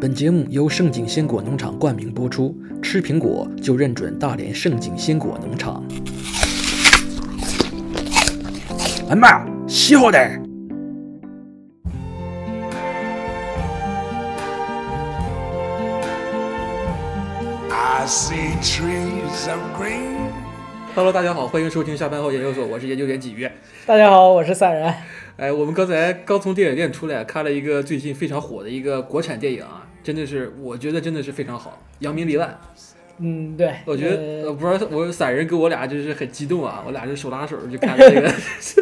[0.00, 5.86] 本节目由盛景鲜果农场冠名播出，吃苹果就认准大连盛景鲜果农场。
[9.10, 10.42] 哎妈呀，洗好点
[17.68, 20.30] ！I see trees of green.
[20.94, 23.46] Hello，大家好，欢迎收听下班后研究所，我是研究员鲫鱼。
[23.84, 24.96] 大家好，我是散然。
[25.36, 31.70] 哎，我们刚才刚从电影院出来，看了一个最近非常火的一个国产电影啊，真的是，我觉得真的是非常好，
[32.00, 32.48] 《扬名立万》。
[33.22, 38.32] 嗯，对，我觉得，不知道我散人跟我俩就是很激动啊，我俩是手拉手就看这个，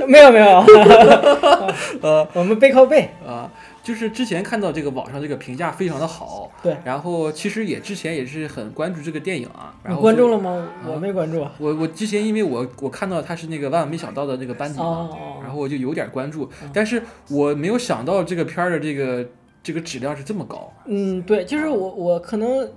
[0.07, 0.47] 没 有没有，
[2.03, 3.09] 呃 我们背靠背。
[3.27, 3.51] 啊，
[3.83, 10.69] 就是之前看到这个网上这个评价非常的好，对，然后其实也之前也是很关注这个电影啊，然你后关注了吗？
[10.87, 11.45] 我没关注。
[11.59, 15.09] 我我之前因为我我看到他是那个万万没想到的那个班底嘛，
[15.43, 19.27] 然后我就有点关注，但是我没有想到这个片儿的这个
[19.63, 22.69] 这个质量是这么高嗯，对，就是我我可能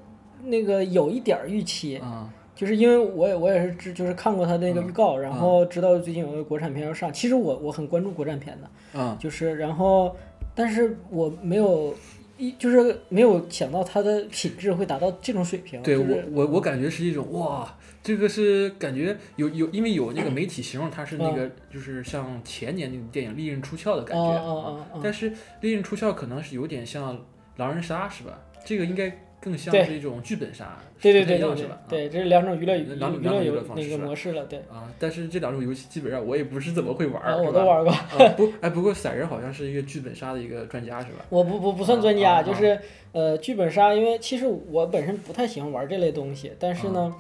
[0.44, 7.12] 那个有一点儿预期，啊，就是因为我也我也是知就是看过他那个预告，然后知道最近有个国产片要上。
[7.14, 10.16] 其实我我很关注国产片的，嗯就是然后
[10.54, 11.94] 但是我没有
[12.38, 15.82] 一就是没有想到它的品质会达到这种水平。
[15.84, 17.74] 对我就是我我感觉是一种哇，
[18.04, 25.02] 这个是感觉有有，因为有那个媒体形容它是那个就是像前年那个电影《利刃出鞘》的感啊觉，哦哦哦！
[25.04, 27.20] 但是《利刃出鞘》可能是有点像
[27.58, 28.40] 狼人杀是吧？
[28.66, 31.80] 这个应该更像是一种剧本杀，对对对对对是吧？
[31.86, 34.60] 啊对，这是两种娱乐娱乐娱乐游那方式是吧个模式了，对。
[34.72, 37.92] 啊，但是这两种游戏基本上我也不是怎么会玩儿，啊，我都玩过。
[37.92, 38.08] 啊
[38.38, 41.26] 不，哎，不过散人好像是一个剧本杀的一个专家是吧？
[41.30, 42.80] 我不不不算专啊家，啊就是
[43.12, 47.12] 呃剧本杀，因为其实我本身不太喜欢玩这类东西，但是呢，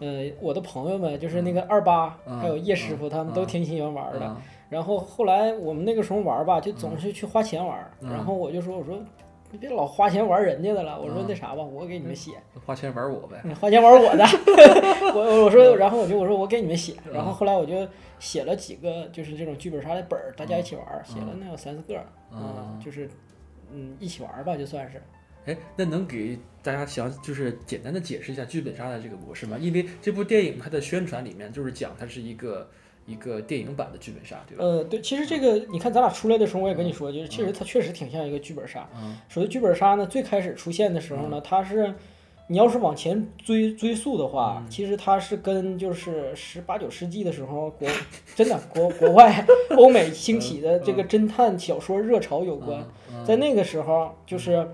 [0.00, 2.38] 呃我的朋友们就是那个二八嗯。
[2.38, 4.26] 还有叶师傅他们都嗯挺喜欢玩的。
[4.26, 8.10] 啊然后后来我们那个时候玩吧，就总是去花钱玩，嗯。
[8.10, 8.98] 然后我就说我说
[9.52, 11.26] 你别老花钱玩人家的了，我说嗯。
[11.28, 12.32] 那啥吧，我给你们写，
[12.66, 13.40] 花钱玩我呗。
[13.44, 14.24] 你花钱玩我的，
[15.14, 17.86] 我我说然后我就我说我给你们写，然后后来我就
[18.18, 23.08] 写了几个就是这种剧本杀的本儿，大家一起玩，写了能有三四个，嗯，就是
[23.72, 25.00] 嗯一起玩吧，就算是。
[25.46, 29.56] 哎，那能给大家详就是简单的解释一下剧本杀的这个模式吗？
[29.60, 32.68] 因为这部电影它的宣传里面就是讲它是一个
[33.06, 34.64] 一个电影版的剧本杀，对吧？
[34.64, 38.88] 呃，对，其实这个你看咱俩出来的时候，我也跟你说，就是其实它确实挺像一个剧本杀。
[38.96, 41.94] 嗯所谓剧本杀呢，最开始出现的时候呢，它是
[42.48, 47.88] 你要是往前追追溯的话，嗯其实它是跟就是十八九世纪的时候国
[48.34, 49.46] 真的国国外
[49.76, 52.80] 欧美兴起的这个侦探小说热潮有关。
[52.80, 54.68] 嗯在那个时候，就是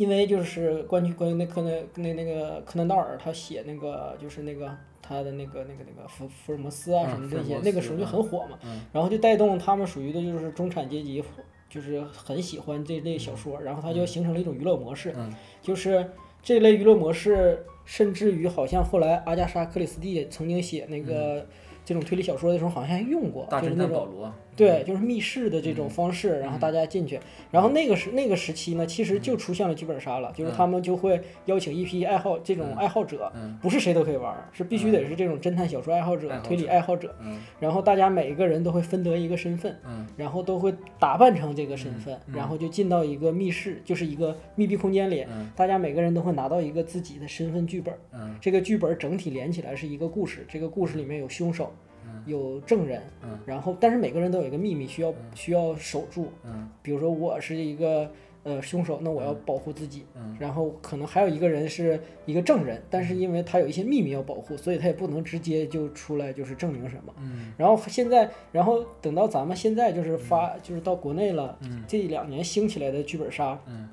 [0.00, 11.22] 因为就是关于关于那柯南那那个柯南道尔他写那个就是那个他的那个那个那个福福尔摩斯啊嗯什么这些，那个时候就很火嘛，嗯然后就带动他们属于的就是中产阶级，
[11.68, 15.30] 就是很喜欢这类小说，然后它就形成了一种娱乐模式，嗯
[15.60, 16.10] 就是
[16.42, 21.46] 这类娱乐模式，甚至于好像后来阿加莎克里斯蒂曾经写那个
[21.84, 24.32] 这种推理小说的时候，好像还用过，就是那种。
[24.56, 27.18] 对，就是密室的这种方式，然后大家进去，
[27.50, 33.58] 然后那个时那个时期呢，其实就出现了剧本杀了，就是他们就会邀请一批爱好这种爱好者，嗯。
[33.62, 37.38] 不是谁都可以玩，是必须得是这种侦探小说爱好者、推理爱好者，嗯。
[37.58, 40.06] 然后大家每一个人都会分得一个身份，嗯。
[40.16, 45.50] 然后都会打扮成这个身份，嗯然后就进到一个密室，就是一个密闭空间里，嗯。
[45.56, 48.36] 大家每个人都会拿到一个自己的身份剧本，嗯。
[48.40, 51.89] 这个剧本整体连起来是一个故事，这个故事里面有凶手，嗯
[52.26, 53.38] 有证人，嗯。
[53.46, 56.68] 然后但是每个人都有一个秘密需要需要守住，嗯。
[56.82, 58.10] 比如说我是一个
[58.42, 60.36] 呃凶手，那我要保护自己，嗯。
[60.38, 67.14] 然后可能还有一个人是一个证人，但是因为他有一些秘密要保护，所以他也不能直接就出来就是证明什么。
[67.18, 67.52] 嗯。
[67.56, 71.82] 然后现在，然后等到咱们现在就是发，就是到国内了，嗯。
[71.86, 73.88] 这两年兴起来的剧本杀，嗯。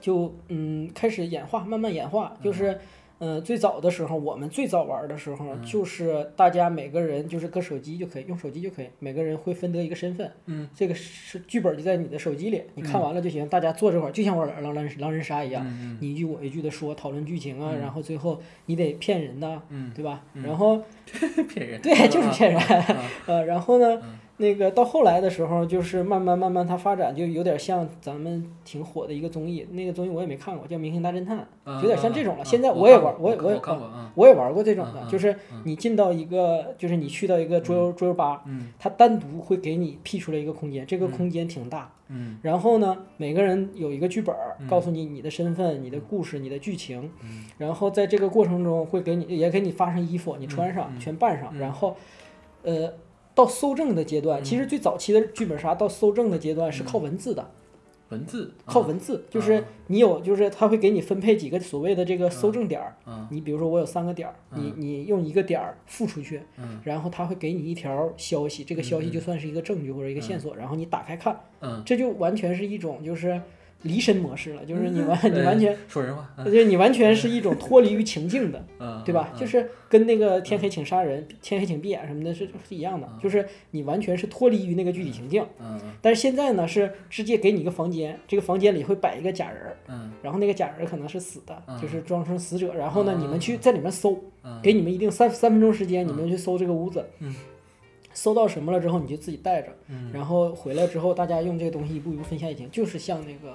[0.00, 2.78] 就嗯开始演化，慢慢演化，就是。
[3.24, 5.62] 呃，最早的时候，我们最早玩的时候，嗯。
[5.64, 20.22] 就是大家每个人就是搁手机就可以，用手机就可以，每个人会分得一个身份，嗯，这个是剧本就在你的手机里，你看完了就行，大家坐这块儿就像玩狼人狼人杀一样，嗯你一句我一句的说，讨论剧情啊，然后最后你得骗人呐，嗯对吧？
[20.34, 20.82] 然后
[21.48, 22.60] 骗人，对，就是骗人。
[22.60, 22.84] 啊
[23.26, 24.02] 呃，然后呢，
[24.36, 32.40] 那个到后来的时候，就是慢慢慢慢它发展，就有点像咱们挺火的一个综艺，那个综艺我也没看过，叫《明星大侦探》，啊有点像这种了。
[32.40, 41.90] 啊现在啊我也玩，我也我也看过啊，我也玩过这种的，就是你进到一个，就是你去到一个桌游桌游吧，嗯它单独会给你辟出来一个空间，这个空间挺大。
[42.08, 44.34] 嗯然后呢，每个人有一个剧本，
[44.68, 47.10] 告诉你你的身份、你的故事、你的剧情。
[47.22, 51.56] 嗯然后在这个过程中，会给你也给你发上衣服，你穿嗯上，全扮上。
[51.56, 51.96] 然后，
[52.62, 52.92] 呃，
[53.34, 57.50] 到搜证的阶段，其实最早期的剧本杀到搜证的阶段是靠文字的。
[58.10, 62.94] 文字靠文字，就是你有，就是他会给你分配几个所谓的这个搜证点儿。
[63.06, 63.26] 嗯。
[63.30, 66.80] 你比如说我有三个点儿，你你用一个点儿付出去，嗯。
[66.84, 73.40] 然后他会给你一条消息，这个消息就算是一个证据或者一个线索，然后你打开看，嗯，这就完全是一种就是
[73.84, 78.64] 离身模式了，就是你完你呃完全，说人话，嗯就是你完全是一种脱离于情境的。
[78.80, 79.30] 嗯，对吧？
[79.32, 85.44] 嗯就是跟那个天黑请杀人、天黑请闭眼什么的是是一样的，就是你完全是脱离于那个具体情境。
[85.60, 92.74] 嗯嗯但是现在呢，是直接给你一个房间，这个房间里会摆一个假人，嗯然后那个假人可能是死的，嗯就是装成死者。
[92.74, 97.04] 然后呢，嗯你们去在里面搜，嗯给你们一定三三分钟时间，你们去搜这个屋子。
[98.14, 103.50] 嗯搜到什么了之后，你就自己带着，嗯然后回来之后，大家用这个东西一步一步分析案情，就是像那个《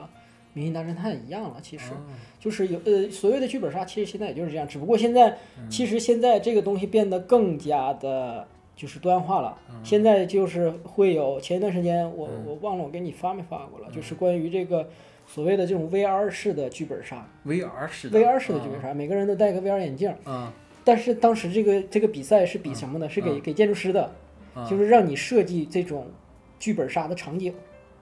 [0.54, 1.56] 明星大侦探》一样了。
[1.62, 1.98] 其实，哦
[2.40, 8.46] 就是有呃所谓的剧本杀，其实现在也就是这样，只不过现在嗯其实现在这个东西变得更加的
[8.76, 9.58] 就是多样化了。
[9.70, 14.90] 嗯现在就是会有前一段时间我我忘了我给你发没发过了，嗯就是关于这个
[15.26, 20.14] 所谓的这种 VR 式的剧本杀，VR 式的，VR 式的剧本杀，每个人都戴个 VR 眼镜。
[20.26, 20.52] 嗯
[20.84, 23.08] 但是当时这个这个比赛是比什么呢？
[23.08, 24.12] 是给给建筑师的，
[24.56, 26.08] 嗯就是让你设计这种
[26.60, 27.54] 剧本杀的场景。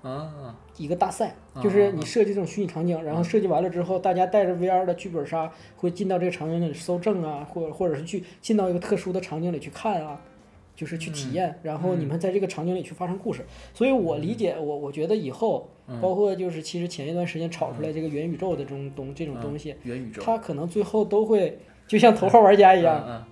[0.02, 0.56] 啊。
[0.78, 10.22] 一个大赛，啊就是你设计这种虚拟场景，然后设计完了之后，大家带着 VR 的剧本杀会进到这个场景里搜证啊，或者或者是去进到一个特殊的场景里去看啊，
[10.76, 13.44] 就是去体验，然后你们在这个场景里去发生故事。
[13.74, 15.68] 所以我理解，我我觉得以后，
[16.00, 20.22] 包括就是其实前一段时间炒出来这个元宇宙的这种东这种东西，元宇宙。
[20.24, 21.58] 它可能最后都会
[21.88, 23.24] 就像头号玩家一样，嗯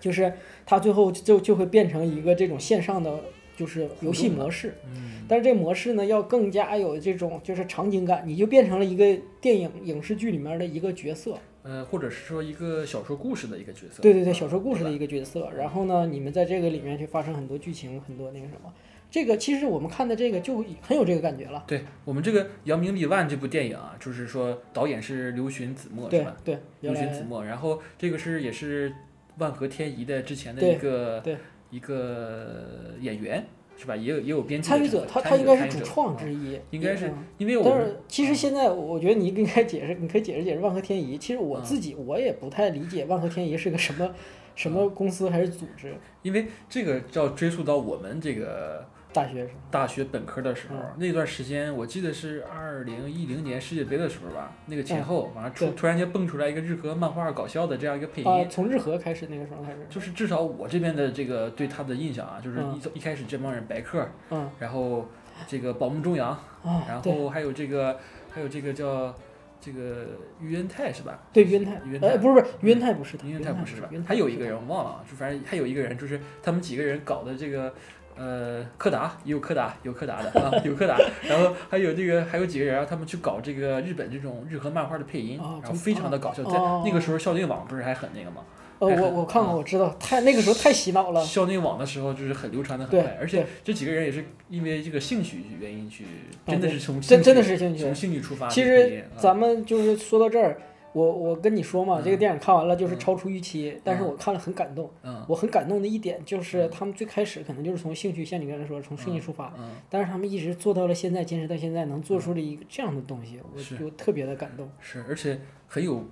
[0.00, 0.32] 就是
[0.66, 3.20] 它最后就就会变成一个这种线上的
[3.56, 4.74] 就是游戏模式。
[4.86, 11.38] 嗯但是这模式呢，要更加有这种就是场景感，你就变成了一个电影影视剧里面的一个角色。
[11.62, 15.48] 呃，或者是说一个小说故事的一个角色，对对对，小说故事的一个角色。
[15.56, 18.72] 然后呢，你们在这个里面去发生很多剧情，很多那个什么。
[19.08, 21.62] 这个其实我们看的这个就很有这个感觉了。
[21.68, 26.36] 对我们这个《扬名立万》这部电影啊，就是说导演是刘询子墨是对吧？
[26.44, 28.92] 对，刘询子墨，然后这个是也是
[29.40, 31.22] 万和天宜的之前的一个
[31.70, 33.44] 一个演员
[33.76, 33.96] 是吧？
[33.96, 41.16] 也有也有编剧参与者，他他应该是主创嗯之一，应该是嗯因为我但是其实现在我觉得你应该解释，你可以解释解释万和天宜。
[41.16, 44.14] 其实我嗯自己我也不太理解万和天宜是个什么
[44.54, 49.50] 什么公司还是组织，因为这个要追溯到我们这个大学生。
[49.70, 50.92] 大学本科的时候，嗯。
[50.96, 58.28] 那段时间我记得是二零一零年世界杯的时候吧，那个前后，完了突然间蹦出来一个日和漫画搞笑的这样一个配音。
[58.28, 62.80] 啊，从日和开始，那个时候开始，就是至少我这边的这个对他的印象啊，就是嗯。
[62.94, 64.48] 一、一开始这帮人白客，嗯。
[64.58, 65.08] 然后
[65.46, 66.30] 这个宝木中阳，
[66.62, 67.98] 啊，然后还有这个
[68.30, 69.14] 还有这个叫
[69.60, 70.06] 这个
[70.40, 71.18] 于恩泰是吧？
[71.32, 71.72] 对，袁泰。
[71.84, 72.08] 于恩，泰。
[72.08, 77.74] 呃，不是不是，袁泰不是的，于恩泰不是吧还有一个人我忘了啊，就反正还有一个人，就是他们几个人搞的这个。
[78.20, 86.44] 呃，柯达也有柯达，有柯达的啊， 有柯达，然后还有这个还有几个人啊，他们去搞这个日本这种日和漫画的配音，然后非常的搞笑。
[86.44, 88.42] 在哦那个时候，校内网不是还很那个吗？
[88.78, 91.24] 呃，还很我我看过，啊我知道，太那个时候太洗脑了。
[91.24, 96.04] 校内网的时候就是很流传的很快，而且这几个人也是因为这个兴趣原因去，
[96.46, 98.62] 真的是从真真的是兴趣从兴趣出发其。
[98.62, 100.60] 实啊咱们就是说到这儿，
[100.92, 104.90] 我我跟你说嘛，这个嗯电影看完了就是嗯超出预期，但是嗯我看了很感动。
[105.02, 114.68] 嗯我很感动的一点就是他们最开始可能就是从兴趣，像你刚才说从兴趣出发，嗯但是他们一直做到了现在，坚持到现在，能做出了一个这样的东西，我就特别的感动。
[114.80, 116.04] 是，而且很有，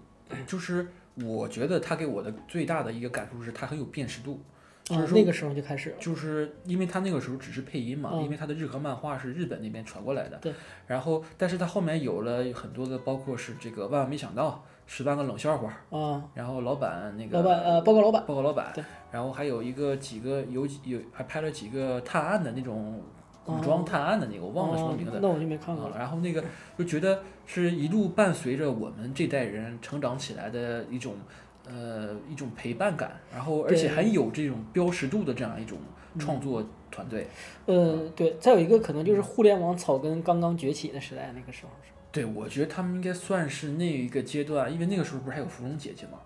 [0.46, 0.86] 就是
[1.24, 4.40] 我觉得他给我的最大的一个感触是他很有辨识度，
[4.84, 5.96] 就是啊，说那个时候就开始了。
[5.98, 10.52] 就是因为他那个时候只是配音嘛，嗯因为他的日和漫画是日本那边传过来的，对，
[10.86, 22.98] 然后但是他后面有了很多的，包括是这个万万没想到，十万个冷笑话，啊，然后老板那个老板呃，报告老板，报告老板对，然后还有一个几个有几有还拍了几个探案的那种
[23.44, 25.10] 古哦装探案的那个，我忘了什么名字。
[25.16, 25.92] 哦那我就没看了。
[25.98, 26.42] 然后那个
[26.78, 31.16] 就觉得是一路伴随着我们这代人成长起来的一种
[31.68, 35.76] 呃一种陪伴感，然后而且对很有这种标识度的这样一种
[36.18, 37.26] 创作团队。
[37.66, 41.92] 呃，对，再有一个可能就是互联网草根刚刚崛起的时代，那个时候是。
[42.10, 46.18] 对，我觉得他们应该算是那一个阶段，因为那个时候不是还有芙蓉姐姐吗？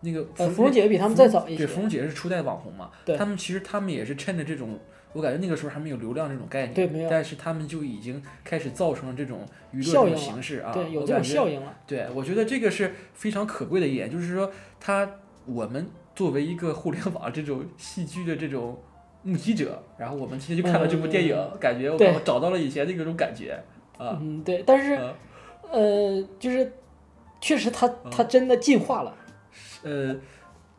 [0.00, 1.66] 那个呃，芙芙蓉姐姐比他们再早一些对，。
[1.66, 4.78] 芙蓉姐姐是初代网红嘛，对他们其实他们也是趁着这种，
[5.12, 9.40] 我感觉那个时候还没有流量这种概念，对没有但是他们就已经开始造成了这种
[9.72, 11.76] 娱乐这种形式啊，对，有这种效应了。
[11.86, 15.08] 对，我觉得这个是非常可贵的一点，就是说他
[15.46, 18.80] 我们作为一个互联网这种戏剧的这种
[19.24, 23.60] 目击者，然后我们今天就看了这部电影，感觉我对找到了以前那种感觉
[23.96, 25.12] 啊，嗯，对，但是啊
[25.70, 26.72] 呃，就是
[27.40, 29.14] 确实他嗯它真的进化了。
[29.82, 30.16] 呃，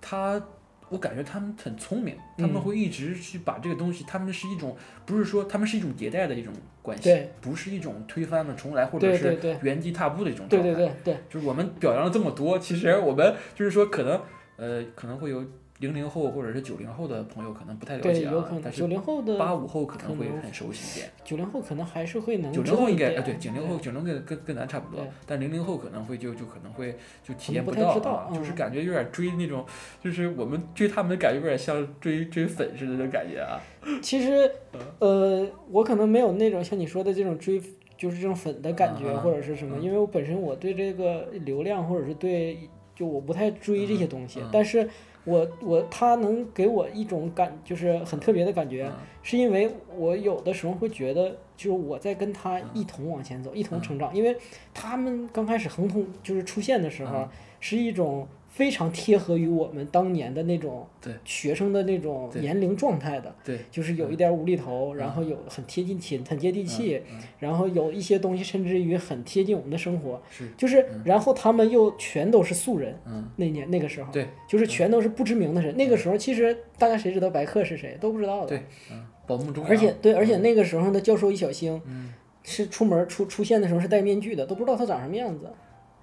[0.01, 0.41] 他
[0.89, 10.79] 我感觉他们很聪明，他们嗯会一直去把这个东西，他们是一种不是说他们是一种迭代的一种关系，不是一种推翻了重来或者是对对对原地踏步的一种对状态。
[10.79, 14.19] 对对对，就是我们表扬了这么多，其实我们就是说可能
[14.58, 15.46] 呃可能会有
[15.79, 21.12] 零零后或者是九零后的朋友可能不太了对，解有可，能啊但是九零后的八五后可能会很熟悉一点。
[21.24, 29.65] 九零后可能还是会能九零后应该啊对，九零后九零跟跟跟咱差不多，但零零后可能会就就可能会就体验不验到啊，就是嗯感觉有点追那种，
[30.03, 33.59] 就是我们追他们的感觉有点像追追粉似的那种感觉啊。
[34.01, 37.62] 其实，嗯呃，我可能没有那种像你说的这种追，
[37.98, 42.59] 就是这种粉的感觉或者是什么，嗯因为我本身我对这个流量或者是对，
[42.93, 44.88] 就我不太追这些东西，但是
[45.29, 48.93] 我我他能给我一种感，就是很特别的感觉，嗯。
[49.21, 54.36] 是因为我有的时候会觉得，就是我在跟他一同往前走，一同成长，因为
[54.74, 57.29] 他们刚开始横空就是出现的时候，嗯
[57.62, 58.25] 是一种
[58.59, 60.85] 非常贴合于我们当年的那种
[61.23, 63.33] 学生的那种年龄状态的。
[63.41, 75.77] 对，就是有一点无厘头，然后有很贴近亲，很接地气，嗯然后有一些东西甚至于很贴近我们的生活，是就是然后他们又全都是素人，嗯那年那个时候，对，就是全都是不知名的人。
[75.77, 82.13] 那个时候其实大家谁知道白客是谁都不知道的，对嗯，宝木中而且对，而且那个时候的教授易小星嗯，
[82.43, 85.49] 是出门出出现的时候是戴面具的，都不知道他长什么样子，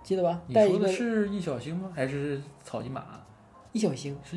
[0.06, 0.40] 记得吧？
[0.46, 1.90] 你说的是易小星吗？
[1.92, 3.02] 还是草泥马？
[3.72, 4.36] 易小星，是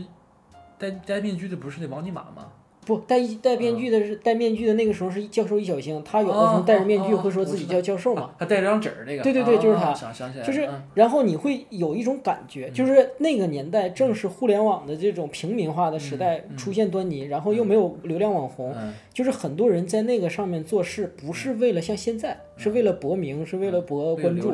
[0.79, 2.47] 戴戴面具的不是那王尼玛吗？
[2.88, 8.23] 不戴一戴面具的是戴面具的那个时候是教授易小星，他有的时候戴着面具会说自己叫教授嘛。
[8.23, 9.21] 啊他戴着张纸儿那个。
[9.21, 24.51] 对对对就是啊他想想起来，就是嗯，然后你会有一种感觉，就是那个年代正是互联网的这种平民化的时代出现端倪，然后又没有流量网红，嗯就是很多人在那个上面做事，不是为了像现在，是为了博名，是为了博关注。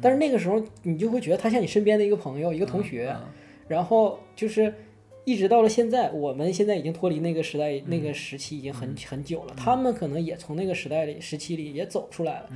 [0.00, 3.28] 但是那个时候，你就会觉得他像你身边的一个朋友、一个同学，嗯
[3.68, 4.72] 然后就是
[5.24, 9.54] 一直到了现在，我们现在已经脱离那个时代、那个时期已经很很久了。
[9.56, 12.48] 他们可能也从那个时代里、时期里也走出来了，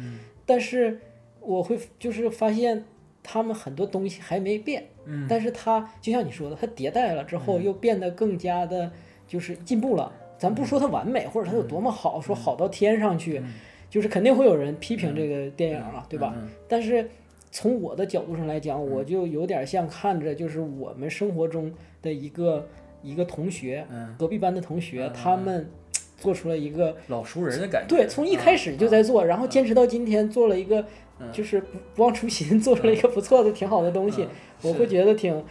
[0.47, 1.01] 但是
[1.41, 2.85] 我会就是发现
[3.23, 5.27] 他们很多东西还没变，嗯。
[5.29, 8.93] 但是它就像你说的，它迭代了之后又变得更加的，
[9.27, 10.13] 就是进步了。
[10.39, 13.43] 咱不说它完美，或者它有多么好，说好到天上去，
[13.91, 16.33] 就是肯定会有人批评这个电影了，对吧？
[16.37, 16.49] 嗯。
[16.69, 17.11] 但是
[17.51, 22.69] 从我的角度上来讲，我就有点像看着就是我们生活中的一个
[23.03, 25.69] 一个同学，嗯隔壁班的同学，他们
[26.17, 27.89] 做出了一个老熟人的感觉。
[27.89, 30.81] 对，从一开始就在做，然后坚持到今天，做了一个
[31.19, 31.31] 嗯。
[31.33, 34.29] 就是不不忘初心， 做出了一个不错的、挺好的东西嗯，
[34.63, 35.45] 我会觉得挺，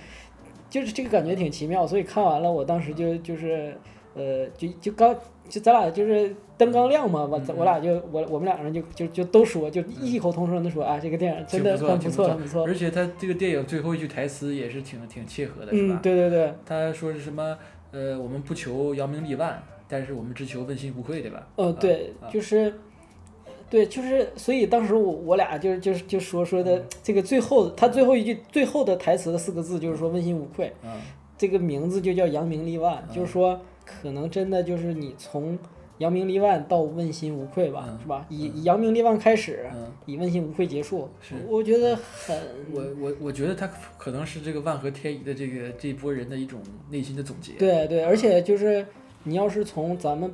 [0.68, 3.76] 就是这个感觉挺奇妙，所以看完了，我当时就就是
[4.16, 5.16] 呃，就就刚
[5.48, 12.66] 就咱俩就是灯刚亮嘛，我我俩就我我们两个人就就就都说，就异口同声的说啊，这个电影真的很不错，很不错。
[12.66, 16.00] 而且他这个电影最后一句台词也是挺挺切合的，是嗯，吧？
[16.04, 17.58] 对对对，他说是什么？
[17.92, 21.48] 呃，我们不求扬名立万，但是我们只求问心无愧，对吧？
[21.56, 22.74] 呃，对，啊就是，
[23.70, 30.92] 对，就是，所以当时我我俩就就是就说说嗯的这个最后，他最后一句最后的台词的四个字就是说问心无愧，嗯
[31.38, 35.58] 这个名字就叫扬名立万，就是说可能真的就是你从
[36.00, 38.26] 扬名立万到问心无愧吧，嗯是吧？
[38.30, 41.36] 以以扬名立万开始，嗯，以问心无愧结束，是。
[41.48, 42.38] 我觉得很，
[42.74, 47.54] 我我我觉得他可能是这个万合天宜的这个这一波人的一种内心的总结。
[47.54, 48.86] 对对，而且就是
[49.24, 50.34] 你要是从咱们，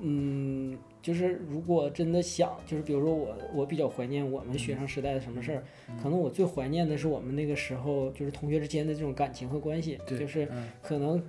[0.00, 5.64] 嗯，就是如果真的想，就是比如说我我比较怀念我们学生时代的什么事儿，
[6.02, 10.68] 可能我最怀念的是我们那个时候就是同学之间的这种感情和关系，对，就是嗯。
[10.80, 11.22] 可能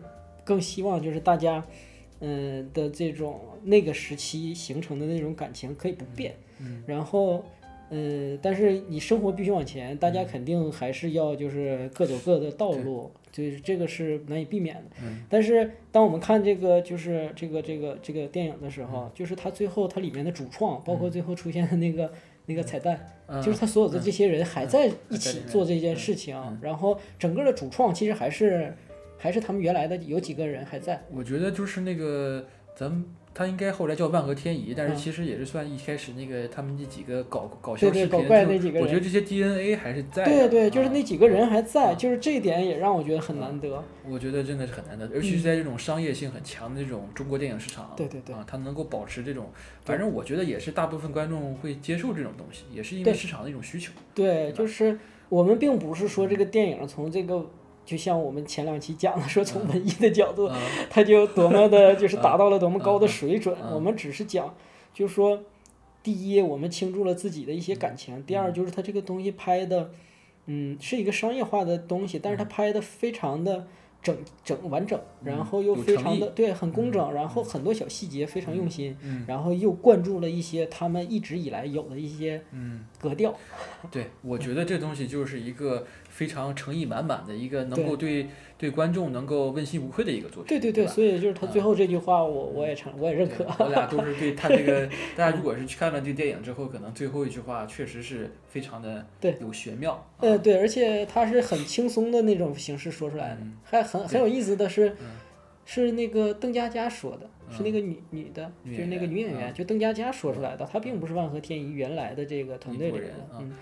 [0.45, 1.63] 更希望就是大家，
[2.25, 7.43] 嗯、的这种那个时期形成的那种感情可以不变，嗯然后。
[7.95, 14.83] 嗯，但是你生活必须往前，大家肯定还是要就是各走各的道路，就是这个是难以避免的。
[15.03, 22.11] 嗯但是当我们看这个就是这个这个这个电影的时嗯候，就是它最后它里面的主创，包括最后出现的那个
[22.47, 28.73] 那个彩蛋，嗯就是他所有的这些人还在一起做这件事情，然后整个的主创其实还是
[29.23, 31.01] 还是他们原来的有几个人还在。
[31.09, 40.29] 我觉得就是那个咱们他应该后来叫万和天宜，但是嗯其实也是算一开始那个他们那几个搞搞笑视频，对对搞怪那几个人我觉得这些 DNA 还是在的。
[40.29, 43.81] 对对，就是啊那几个人还在，就是这一点也让我觉得很难得。
[44.05, 49.49] 我觉得真的是很难得，尤其是在这种商业性很强的这种中国电影市场，对对对啊，它能够保持这种，
[49.85, 53.93] 反正我觉得也是大部分观众会接受这种东西，也是因为市场的一种需求。
[54.13, 54.99] 对，就是
[55.29, 57.49] 我们并不是说这个电影从这个，
[57.85, 60.57] 就像我们前两期讲的，说从文艺的角度，啊，
[60.89, 63.55] 它就多么的就是达到了多么高的水准。
[63.61, 63.73] 嗯。
[63.73, 64.55] 我们只是讲，
[64.93, 65.43] 就是说，
[66.01, 69.91] 第一，我们倾注了自己的一些感情；第二，就是它这个东西拍的，
[70.45, 73.67] 嗯，是一个商业化的东西，但是它拍的非常的，
[74.01, 79.23] 整整完整，然嗯后又非常的对很工整，然后很多小细节非常用心，嗯。
[79.27, 83.33] 然后又灌注了一些他们一直以来有的一些嗯，格调。
[83.91, 90.47] 对，我觉 得这东西就是一个非常诚意满满的一个能够对对观众能够问心无愧的一个作品。
[90.47, 93.43] 对对对，吧所以就是他最后这句话，我我也承我也认可。
[93.57, 99.93] 我俩都是对 他这个，大家如果是去看了这个电影之后，可能最后一句话确实是非常的 对有玄妙。
[99.93, 105.07] 啊呃，对，而且他是很轻松的那种形式说出来的，嗯还很很有意思的是，嗯
[105.65, 113.53] 是那个邓家佳说的，是那嗯个女女的，就是那个女演员，嗯就邓家佳说出来的，她并不是万和天宜原来的这个团队的，人啊嗯，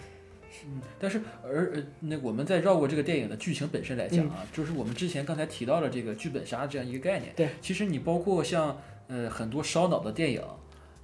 [0.66, 7.34] 嗯，但是而呃，那我们再绕过这个电影的剧情本身来讲啊，就是我们之前刚才提到了这个剧本杀这样一个概念。
[7.36, 10.42] 对，其实你包括像呃很多烧脑的电影，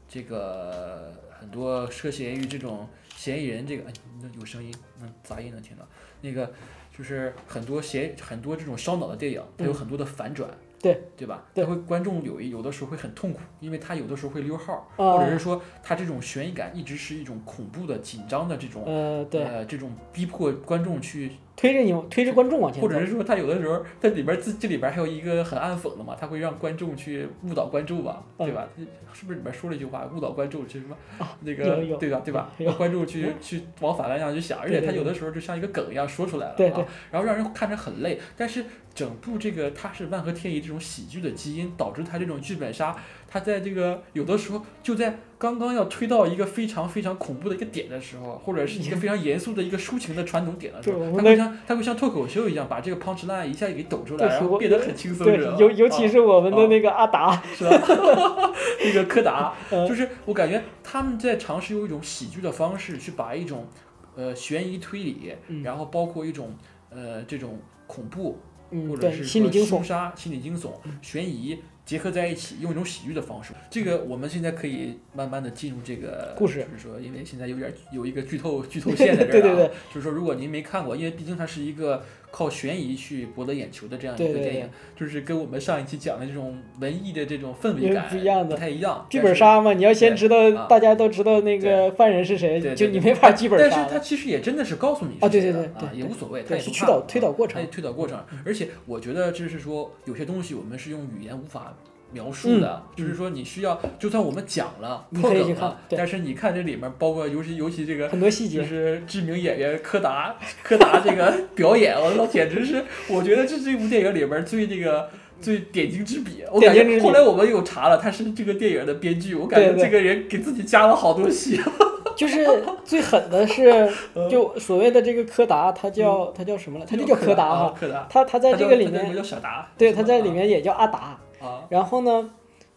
[0.08, 5.88] 这个很多涉嫌于这种嫌疑人这个，哎，那有声音，那杂音能听到，
[6.22, 6.52] 那个
[6.98, 10.50] 就是很多嫌很多这种烧脑的电影，它有嗯很多的反转。
[10.94, 11.44] 对对吧？
[11.54, 28.68] 对他会观众有一有的时候会很痛苦，因为他有的时候会溜号，啊或者是说他这种悬疑感一直是一种恐怖的、紧张的这种呃，对，呃，这种逼迫观众去，推着你推着观众往前走，或者是说他有的时候在里边自这里边还有一个很暗讽的嘛，他会让观众去误导观众吧，对吧？
[29.14, 30.96] 是不是里边说了一句话，误导观众去什么
[31.42, 31.64] 那个
[31.98, 32.22] 对吧？
[32.24, 32.52] 对吧？
[32.60, 38.20] 有让观众去去往反方向去想，而且他有的时候就像一个梗一样说出来了对对啊，然后让人看着很累。
[38.36, 38.64] 但是
[38.98, 42.96] 整部这个它是万和天宜这种喜剧的基因，导致它这种剧本杀，
[43.28, 56.68] 它在这个有的时候就在刚刚要推到一个非常非常恐怖的一个点的时候，或者是一个非常严肃的一个抒情的传统点的时候，对我们的它会像它会像脱口秀一样把这个 punch line 一下给抖出来，然后变得很轻松，对尤尤其啊是我们的啊。
[56.68, 57.72] 那个阿达， 是吧？
[58.84, 59.88] 那个柯达， 嗯。
[59.88, 63.68] 就是我感觉他们在尝试用一种喜剧的方式去把一种
[64.16, 65.62] 呃悬疑推理，嗯。
[65.62, 66.56] 然后包括一种
[66.90, 68.40] 呃这种恐怖
[68.72, 70.72] 嗯，或者，是说心理惊悚，凶杀、心理惊悚、
[71.02, 73.54] 悬疑结合在一起，用一种喜剧的方式。
[73.70, 89.06] 这个我们现在可以慢慢的进入这个故事就是说，因为现在有点有一个剧透剧 透线在这儿、啊，对对对，就是说如果您没看过，因为毕竟它是一个靠悬疑去博得眼球的这样一个电影，就是跟我们上一期讲的这种文艺的这种氛围感不一样的太一样。
[89.10, 94.00] 剧本杀嘛，你要先知啊道大家都知道那个犯人是谁就对你没法剧本杀但是他。
[94.00, 98.24] 其实也真的是告诉你啊对是谁的啊，对对对对也无所谓，它对也是推导推导过程推导过程。
[98.46, 101.76] 而且我觉得就是说有些东西我们是用语言无法。
[102.12, 115.10] 描述的，嗯就是说你需要，就算我们讲了你可以破梗了，去看但是你看这里面，包括尤其尤其这个很多细节就是知名演员柯达，柯达这个表演，我操，简直是，我觉得这是这部电影里面最那个
[115.42, 116.44] 最点睛之笔。
[116.52, 121.60] 我感觉后来我们又查了，他是这个电影的编剧，我感觉这个人给自己加了好多戏。
[122.18, 122.48] 就是
[122.84, 123.88] 最狠的是，
[124.28, 126.86] 就所谓的这个柯达，他叫他叫什么了？
[126.90, 127.76] 他就叫柯达啊哈。
[127.80, 131.20] 柯达，他他在这个里面，叫小达，对，他在里面也叫阿达。
[131.40, 132.30] 啊，然后呢，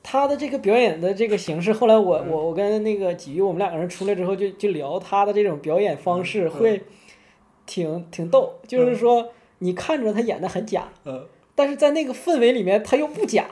[0.02, 2.30] 他的这个表演的这个形式，后来我嗯。
[2.30, 6.50] 我我跟那个鲫鱼，我们两个人出来之后就就聊他的这种表演方式，嗯。
[6.50, 6.82] 会
[7.66, 8.54] 挺挺逗。
[8.66, 13.44] 就是说，你看着他演的很假，呃但是在那个氛围里面他又不假，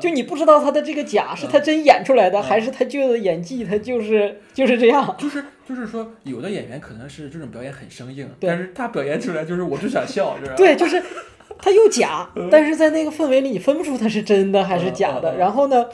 [0.00, 5.14] 就你不知道他的这个假是他真演出来的，还是他就是演技，他就是就是这样。
[5.18, 10.54] 就是就是说，有的演员可能是这种表演很生硬，但是他表演出来就是我就想笑， 是吧？
[10.56, 11.02] 对，就是
[11.58, 15.36] 他又假，但是在那个氛围里，你分不出他是真的还是假的。
[15.36, 15.86] 然后呢，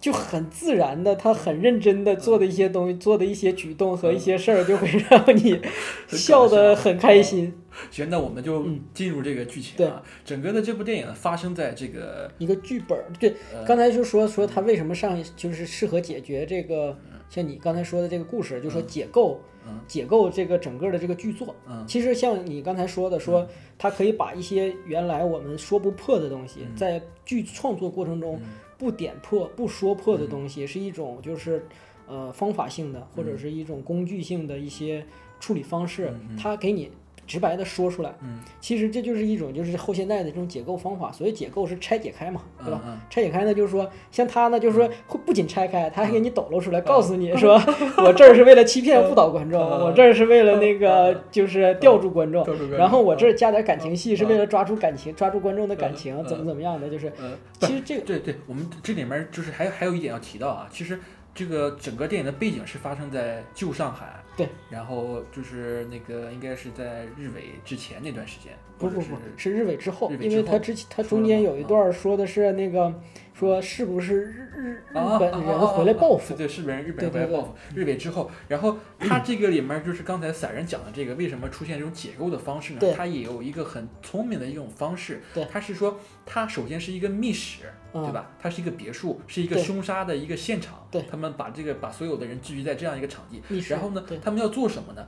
[0.00, 5.60] 就很自然的，他很认真的做的一些东西，做的一些举动和一些事儿，就会让你
[6.08, 7.52] 笑得很开心。
[7.90, 10.02] 行，那我们就嗯进入这个剧情啊。
[10.24, 16.98] 整个的这部电影发生在这个一个剧本，对，呃刚才就说说他为什么上就是适合解决这个，
[17.30, 19.80] 像你刚才说的这个故事，就说解构嗯。
[19.86, 21.54] 解构这个整个的这个剧作。
[21.66, 21.82] 嗯。
[21.86, 28.48] 其实像你刚才说的，说它可以把一些原来我们说不破的东西，在剧创作过程中嗯。
[28.76, 31.64] 不点破、不说破的东西，是一种就是
[32.06, 35.04] 呃方法性的或者是一种工具性的一些
[35.38, 36.90] 处理方式，它给你。
[37.30, 41.12] 直白的说出来，嗯，其实这就是一种就是后现代的这种解构方法。
[41.12, 42.80] 所谓解构是拆解开嘛，对吧？
[42.84, 42.94] 嗯。
[42.94, 47.54] 嗯拆解开呢，就是说像他呢，就是说会不仅拆开，他还给你抖露出来，告诉你 说
[47.98, 49.84] 我这儿是为了欺骗误导观众，嗯。
[49.84, 52.44] 我这儿是为了那个就是吊住观众
[52.76, 60.98] 然后我这儿加点感情戏是为了抓住感情，抓住观众的感情，怎么怎么样的，就是呃，其实这个对对，我们这里面就是还有还有一点要提到啊，其实
[61.34, 72.92] 这个整个电影的背景是发生在旧上海，对，然后就是那个应该是在日伪之前那段时间，不不不，是是日伪之后因为他之前他中间有一段说的是那个
[73.40, 82.92] 说是不是日日本人回来报复对，对，是本人日本人回来报复，日伪之后，然后他这个里面就是刚才散人讲的这个，为什么出现这种解构的方式呢对？
[82.92, 87.62] 他也有一个很聪明的一种方式对，他是说他首先是一个密室，
[87.94, 88.30] 嗯对吧？
[88.38, 95.06] 它是一个别墅，是一个凶杀的一个现场，对他们把这个把所有的人聚集在这样一个场地，然后呢对，他们要做什么呢？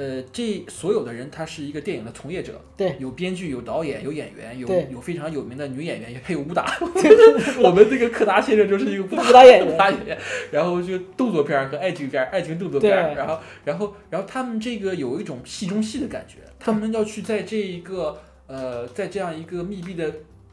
[0.00, 6.74] 呃，这所有的人他是一个电影的从业者，对有编剧、有导演、有演员、有有非常有名的女演员，还有武打。
[7.62, 10.18] 我们这个柯达先生就是一个武打 演员 武打演员，
[10.50, 20.10] 然后就动作片和爱情片、爱情动作片然后然后然后他们这个有一种戏中戏的感觉，他们要去在这一个呃，在这样一个密闭的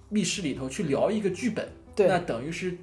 [0.09, 2.75] 密室里头去聊一个剧本，对那等于是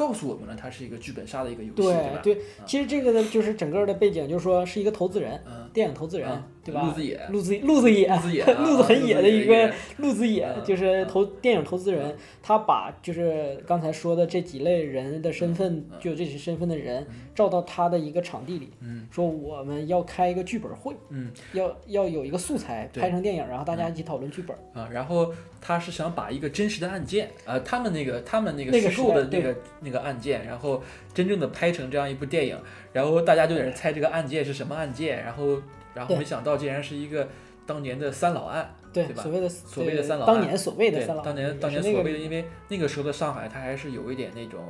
[0.00, 2.20] 告诉我们了，它是一个剧本杀的一个游戏，对吧？
[2.22, 6.82] 对对，其实这个呢，就是整个的背景，就是说是一个投资人，嗯，电影投资人嗯，对吧？
[6.82, 11.06] 陆子野，路子路子野，陆子野 啊，路子很野的一个啊路子野嗯就是嗯。
[11.08, 15.98] 投电影投资人，他把就是刚才说的这几类人的身份，嗯。
[16.00, 19.06] 就这些身份的人，照到他的一个场地里，嗯。
[19.10, 21.30] 说我们要开一个剧本会，嗯。
[21.52, 24.56] 要要有一个素材拍成电影，然后大家一起讨论剧本。
[24.72, 32.56] 啊，然后他是想把一个真实的案件，呃，他们那个他们那个那个虚构的那个那个案件，然后真正的拍成这样一部电影，
[32.92, 35.60] 然后大家就在那猜这个案件是什么案件，然后
[36.00, 37.28] 然后没想到竟然是一个
[37.66, 39.48] 当年的三老案，对，对吧所谓的？
[39.48, 44.64] 所谓的三老案当年所谓的对，三老案，当年当年所谓的，因为那个时候的上海，它还是有一点那种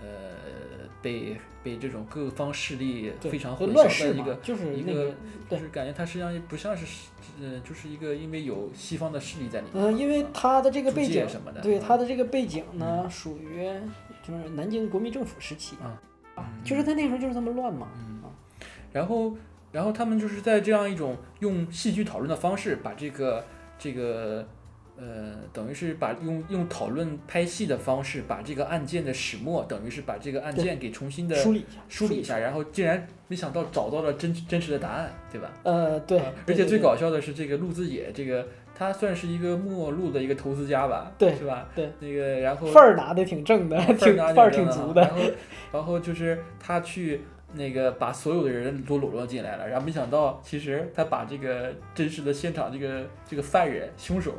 [0.00, 0.06] 呃
[1.02, 5.14] 被被这种各方势力非常混乱的一个，就是一个那个
[5.50, 6.84] 就是感觉它实际上不像是
[7.40, 13.66] 呃就是一个因为有西方的势力在里面，嗯，因为他的这个背景什么的，对嗯他的这个背景呢，属于
[14.22, 15.98] 就是南京国民政府时期啊
[16.36, 17.88] 啊，就是他那时候就是这么乱嘛。
[17.96, 18.30] 嗯啊，
[18.92, 19.36] 然后，
[19.74, 23.44] 然后他们就是在这样一种用戏剧讨论的方式，把这个
[23.76, 24.46] 这个
[24.96, 35.50] 呃，等于是把用用讨论拍戏的方式，把这个案件的始末，等于是把这个案件给重新的梳理一下，梳理一下，然后竟然没想到找到了真真实的答案，对吧？
[35.64, 41.68] 呃，对啊，而且最搞笑的是，这个陆子野，这个他算是一个末路的一个投资家吧，对是吧？
[41.74, 45.02] 对，那个然后范儿拿的挺正的，挺拿范儿挺足的。
[45.02, 45.20] 然后，
[45.72, 47.22] 然后就是他去
[47.54, 54.32] 那个把所有的人都笼络进来了，然后没想到其实他把这个真实的现场这个这个犯人凶手，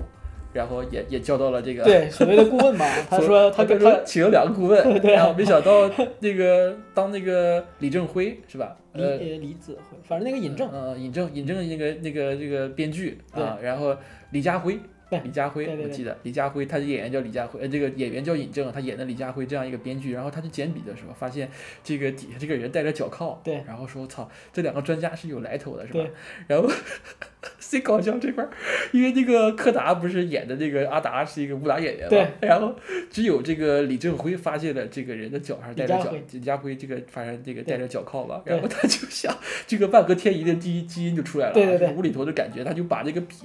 [0.54, 1.84] 然后也也叫到了这个。
[1.84, 8.76] 对，所谓的顾问嘛， 他说他跟他他请了两个顾问， 对然后没想到那个当那个李正辉是吧？
[8.94, 13.94] 呃，呃李子辉，反正那个尹正，呃，尹正，尹正那个那个这个编剧啊，然后
[14.32, 14.82] 李家辉对，
[15.24, 15.92] 李家辉对，对对。
[15.92, 21.50] 我记得李家辉，他的演员叫李家辉，呃，这个演员叫尹正，他演的李家辉这样一个编剧，然后他去捡笔的时候，发现
[21.84, 23.64] 这个底下这个人戴着脚铐，对。
[23.68, 26.00] 然后说操，这两个专家是有来头的，是吧？
[26.00, 26.12] 对？
[26.48, 26.70] 然后
[27.60, 28.50] 最搞笑这块儿，
[28.92, 32.76] 因为那个柯达不是演的那个阿达是一个武打演员嘛，对，然后
[33.12, 39.36] 只有这个李正辉发现了这个人的脚上戴着脚李家辉，这个反正这个对带着脚铐吧，然后他就想
[39.68, 41.88] 这个万合天宜的第一基因就出来了啊，对对对。
[41.88, 43.36] 就是无厘头的感觉，他就把这个笔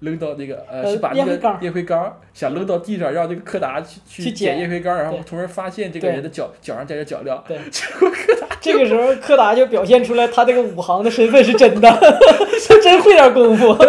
[0.00, 4.54] 扔到那个呃呃是把那个烟灰缸想扔到地上，让这个柯达去去捡。
[4.54, 5.24] 捡烟灰缸，然后对。
[5.24, 7.58] 从而发现这个人的脚脚上带着脚镣，对。
[7.70, 11.90] 结果柯达这个时候柯达就表现出来他这个武行的身份是真的，
[12.68, 13.76] 他真会点功夫。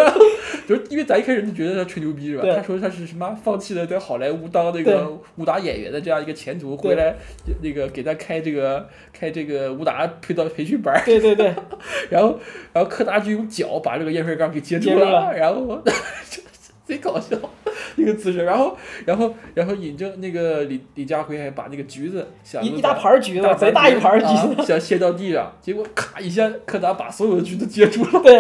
[0.68, 2.44] 就是因为咱一开始就觉得他吹牛逼是吧？
[2.56, 7.16] 他说他是什么放弃了在好莱坞当那个武打演员的这样一个前途，回来
[7.62, 11.54] 那个给他开这个开这个武打培到培训班儿，对对对，
[12.10, 12.40] 然后
[12.74, 15.82] 然后柯达就用脚把这个烟灰缸给接住了然后
[16.86, 17.36] 贼搞笑
[17.96, 24.62] 那个姿势，然后然后然后尹正那个李李家辉还把那个橘子想一一大盘儿橘子，贼大一盘儿橘子。
[24.62, 28.22] 啊想卸到地上，结果咔一下，柯达把所有的橘子接住了。
[28.22, 28.40] 对，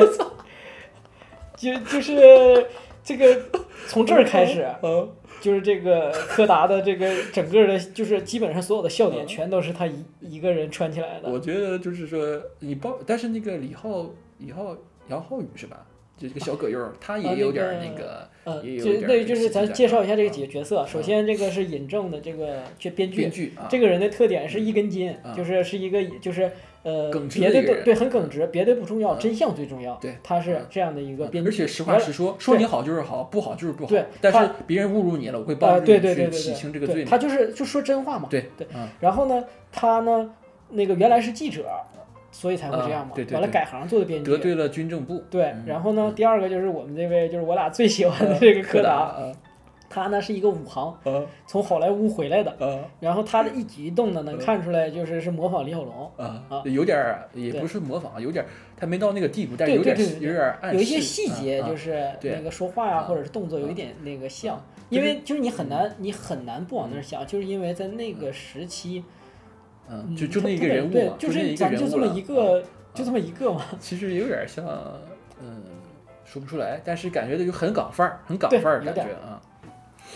[1.58, 2.68] 就就是
[3.04, 3.41] 这个
[3.88, 5.10] 从这儿开始，嗯，
[5.41, 11.30] 就是这个柯达的这个整个的，就是基本上所有的笑点全都是他一一个人穿起来的。
[11.30, 14.06] 我觉得就是说你包，但是那个李浩
[14.39, 14.76] 李浩
[15.08, 15.86] 杨浩宇是吧？
[16.17, 20.86] 就这个小葛优，他也有点儿那个呃，也有就点儿这个那就是咱介绍一下这个几个角色。
[20.88, 26.49] 首先，这个是尹正的这个这编剧编，剧啊，这个人的特点是一根筋，啊就是是一个就是
[26.84, 29.95] 呃耿直别的一个人的都对很耿直，别的不重要，嗯真相最重要。
[29.95, 33.89] 对他是嗯这样的一个编剧，而且实话实说，说你好就是好，不好就是不好。
[33.89, 37.06] 对但是别人侮辱你了，我会啊，帮助你对对对去洗对对，清这个罪名。
[37.06, 38.30] 他就是就说真话嘛。
[38.32, 40.32] 对对嗯，然后呢，他呢
[40.69, 41.65] 那个原来是记者，
[42.36, 43.13] 所以才会这样嘛。
[43.13, 44.30] 啊对对对完了改行做的编辑。
[44.30, 45.24] 得罪了军政部。
[45.32, 49.15] 对，嗯然后呢，第二个就是我们这位就是我俩最喜欢的这个柯达，
[49.88, 51.24] 他呢是一个武行，啊。
[51.48, 52.84] 从好莱坞回来的，啊。
[53.00, 69.25] 然后他的一举一动呢，能看出来就是是模仿李小龙，啊啊，有点儿也不是模仿，有点儿他没到那个地步，但是有点有点暗，有一些细节就是那个说话呀、啊或者是动作有一点那个像，因为就是你很难你很难不往那儿想，就是因为在那个时期，嗯，
[69.89, 70.15] 嗯。
[70.15, 74.65] 就就那一个人物嘛，就是那一个咱就这么一个，就这么一个嘛， 其实有点像，
[75.41, 75.62] 嗯，
[76.26, 79.41] 说不出来，但是感觉就很港范儿，很港范儿感觉啊。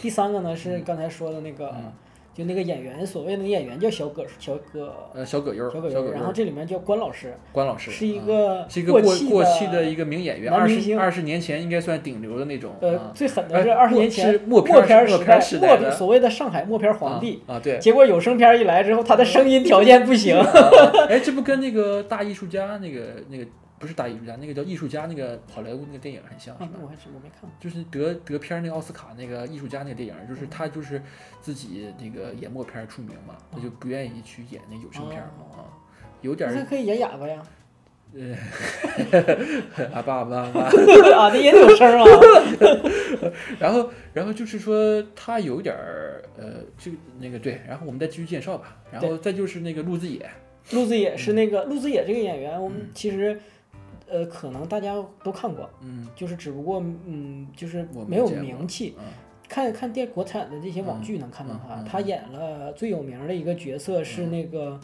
[0.01, 1.91] 第三个呢是刚才说的那个，嗯
[2.39, 12.71] 就那个演员，所谓的演员叫小葛小葛呃，小葛优，小葛优，然后这里面叫关老师，关老师是一啊个是一个过气过气的的一个名演员，二十二十年前应该算顶流的那种。
[12.79, 17.43] 呃啊，最狠的哎是二十年前是默默片默片儿时代，的所谓的上海默片皇帝。
[17.45, 17.77] 啊，对。
[17.79, 20.37] 结果有声片一来之后，他的声音条件不行。
[20.39, 20.47] 啊
[21.09, 23.45] 哎，这不跟那个大艺术家那个那个
[23.79, 26.69] 不是大艺术家，那个叫艺术家那个好莱坞那个电影很像，是吧？
[26.73, 27.49] 啊我还真我没看过。
[27.59, 31.01] 就是得得片儿那个奥斯卡那个艺术家那个电影，就是他就是
[31.41, 35.65] 自己那个演默片儿出名嘛，他就不愿意去演那有声片儿嘛啊，
[36.21, 37.41] 有点儿那他可以演哑巴呀。
[39.93, 40.61] 啊爸爸爸，
[41.13, 42.05] 啊，那也得有声啊。
[43.59, 50.27] 然后然后就是说他有点儿呃这个那个对，然后我们再继续介绍吧，然后再就是那个陆子野，
[50.71, 53.39] 陆子野是那个陆子野这个演员，我们嗯其实
[54.09, 58.95] 呃可能大家都看过，嗯就是只不过嗯就是没没有名气。
[58.97, 59.03] 啊
[59.49, 64.79] 看看电国产的这些网嗯剧能看到他，他演了最有名的一个角色是那个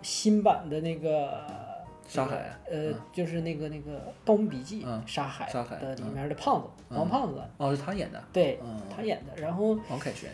[0.00, 1.44] 新版的那个
[2.08, 8.80] 沙海呃嗯，就是那个那个《盗墓笔记》嗯沙海沙海的里嗯面的胖子嗯王胖子，哦是他演的，对嗯。
[8.88, 9.38] 他演的。
[9.38, 10.30] 然后王凯旋，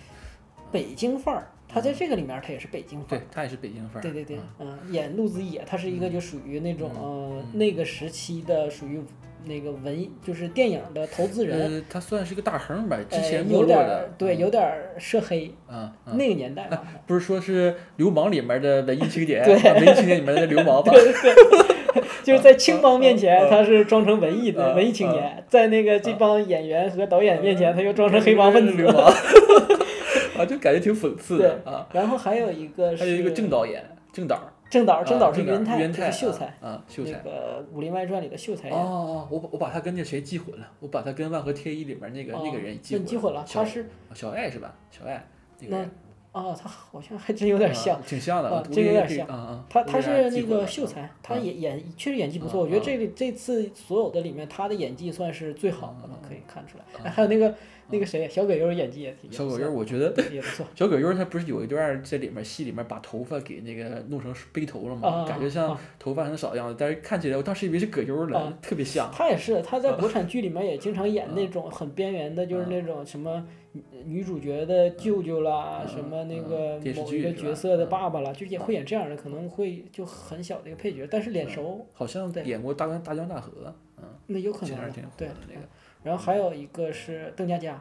[0.70, 3.22] 北京范儿，他在这个里面他也是北京范儿。
[3.22, 9.00] 对他也是北京范儿，对对对嗯，嗯，演陆子野，他是一个就属于那种呃嗯那个时期的属于
[9.44, 13.78] 那个文艺，就是电影的投资人，呃，他算是一个大亨吧，之呃前没有点
[14.18, 16.82] 对，嗯有点儿涉黑，嗯嗯，那个年代 吧。
[17.06, 20.92] 不是说是流氓里面的文艺青年， 对啊文艺青年里面的流氓吧？
[22.22, 28.74] 就是在青帮面前，嗯他是装成文艺的嗯文艺青年；在那个这帮演员和导演面前，他又装成黑帮分子。
[28.74, 29.12] 流氓，
[30.42, 31.86] 啊，就感觉挺讽刺的啊。
[31.92, 37.04] 然后还有一个是还有一个郑导演，郑导，郑导，郑导是啊郑云泰，云泰就是秀才，啊，那。
[37.22, 38.76] 个《武林外传》里的秀才演。
[38.76, 44.74] 哦哦，哦我把我把他跟那谁记混了，我把他跟万和天一里面那个那个人记混记混了，他是小爱是吧？
[44.90, 45.24] 小爱
[45.60, 45.90] 那个那人
[46.32, 48.02] 啊，他好像还真有点像啊。
[48.06, 49.66] 挺像的，啊我这有点像。
[49.68, 56.84] 他他是那个秀才，他嗯演演确实演技不错，嗯我觉得嗯这里这次所有的里面，他的演技算是最好的了嗯，可以看出来。
[57.04, 57.54] 哎还有那个
[57.90, 60.66] 那个谁，小葛优演技也挺小葛优，我觉得也不错。
[60.74, 65.08] 小葛优他不是有一段在里面戏里面把头发给那个弄成背头了吗？
[65.08, 65.80] 啊感觉像啊。
[65.98, 68.58] 头发很少的样子，但是看起来我当时以为是葛优了，啊。
[68.62, 69.10] 特别像。
[69.12, 82.42] 他也是，他在国产剧里面也经常演嗯 那种很边缘的，就是那种什么女女主角的舅舅啦，嗯什么那嗯个某一个角色的嗯爸爸啦，就也会演这样的，可能会就很小的一个配角，但是脸熟，好像对。
[82.44, 84.76] 演过大江大江大河，嗯，那有可能
[85.16, 85.28] 对。
[85.48, 85.66] 那个，
[86.02, 87.74] 然后还有一个是邓家佳，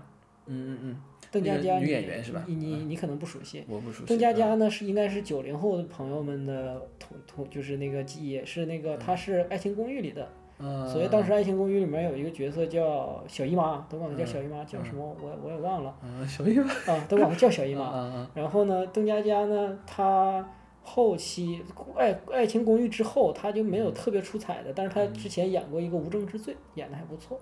[0.46, 2.44] 嗯嗯嗯，邓家佳女你演员是吧？
[2.48, 3.64] 你你你可能不熟悉。
[3.68, 4.06] 我不熟悉。
[4.06, 4.36] 邓家嗯。
[4.36, 10.28] 佳呢是应该是九零后的朋友们的同同就是那个记忆，是那个她是《爱情公寓》里的，
[10.60, 14.28] 嗯，所以当时《爱情公寓》里面有一个角色叫小姨妈，都管她叫嗯。
[14.28, 15.96] 小姨妈，叫什么我我也忘了。
[16.04, 17.86] 嗯，小姨妈，啊，都管她叫小姨啊妈。
[17.86, 20.48] 啊 然后呢，邓家佳呢，她
[20.84, 21.62] 后期
[21.96, 27.40] 爱爱情公寓之后，她就没有特别出彩的，但是她之前演过一个《无证之罪》，演的还不错，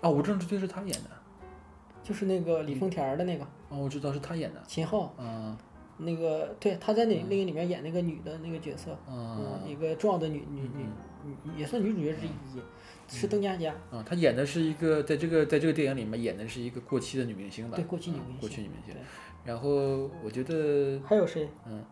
[0.00, 0.10] 啊！
[0.10, 1.10] 无证之罪是他演的，
[2.02, 5.56] 就是那个李丰田的那个哦，我知道是他演的，秦昊，嗯
[5.98, 10.86] 那个对，他在那那个里面演那个女的那个角色，嗯，嗯一个重要的女女女
[11.24, 12.30] 女也算女主角之一，
[13.08, 13.74] 是邓家佳。
[13.90, 17.76] 啊，他演的是一个在这个在这个电影里面演的是一个过气的女明星吧？
[17.76, 18.94] 对过气女嗯明星过气女明星。
[19.42, 21.48] 然后我觉得还有谁？
[21.66, 21.82] 嗯，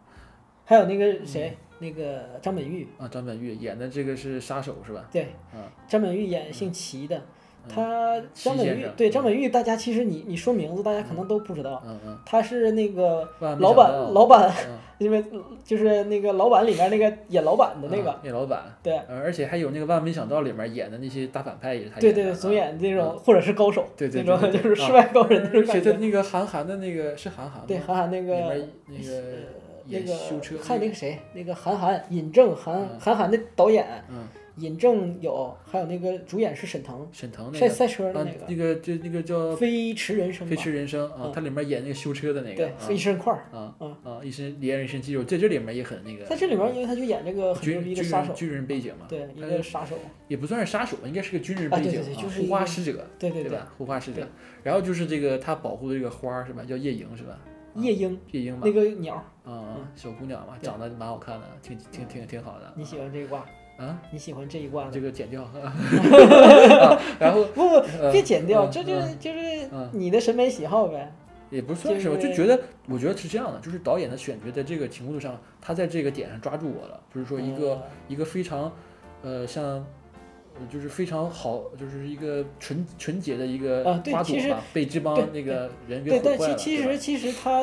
[0.67, 5.09] 还有那个谁，那个张本煜，啊，张本煜演的这个是杀手是吧？
[5.11, 7.25] 对，嗯张本煜演姓齐的，
[7.69, 14.79] 他张本煜对张本煜，大家其实你你说名字，大家可能都不知道，嗯嗯，他是那个老板老板，嗯。
[14.99, 15.23] 因为
[15.65, 18.97] 就是那个老板里面那个演老板的那嗯个，演老板，对。
[19.09, 25.93] 呃而且还有那个《万万没想到》里面演的那些大反派也是他对对对，演的啊总演这种或者是高手，对对那种对对就是世外高人那种而且感觉。
[25.93, 27.65] 他那个韩寒的那个是韩寒吗？
[27.67, 29.23] 对，韩寒那个那个那个。
[30.63, 32.89] 还有那个谁，那个韩寒尹正韩嗯。
[33.01, 43.47] 韩寒的导演嗯尹正有，还有那个主演是沈腾，沈腾那个赛赛车那个那个就那个叫《飞驰人生，飞驰人生》啊嗯，他里面演那个修车的那个对，啊一身块儿。
[43.53, 46.25] 啊啊啊一身连人一身肌肉，在这里面也很那个。
[46.25, 49.97] 在这里面，因为他就演这个很牛军军逼的杀手，人军人背景嘛，对，一他个杀手，
[50.29, 53.73] 也不算是杀手吧，应该是个军人背景对对就是护花使者，对对对，对吧？
[53.77, 54.27] 护花使者。
[54.63, 56.65] 然后就是这个他保护的这个花是吧？
[56.65, 57.39] 叫夜莺是吧？
[57.75, 59.15] 夜莺夜莺吧那，个鸟，
[59.45, 62.73] 啊啊，小姑娘嘛，长得蛮好看的，挺挺挺挺好的。
[62.77, 63.45] 你喜欢这一挂？
[63.77, 63.99] 啊？
[64.11, 64.89] 你喜欢这一卦？
[64.91, 69.39] 这个剪掉， 啊然后 不不，呃别剪掉，嗯这就是嗯就是
[69.73, 71.13] 嗯你的审美喜好呗。
[71.51, 78.73] 也不算是，我就就是觉得，我觉得是这样的，就是导演的选角在这个程度上，他在这个点上抓住我了，就是说一个、嗯一个非常，
[79.23, 86.55] 呃，像，呃就是非常好，就是一个纯纯洁的一个啊对其实花朵吧，被这帮那个人给毁坏了。
[86.57, 87.63] 其其实其实他，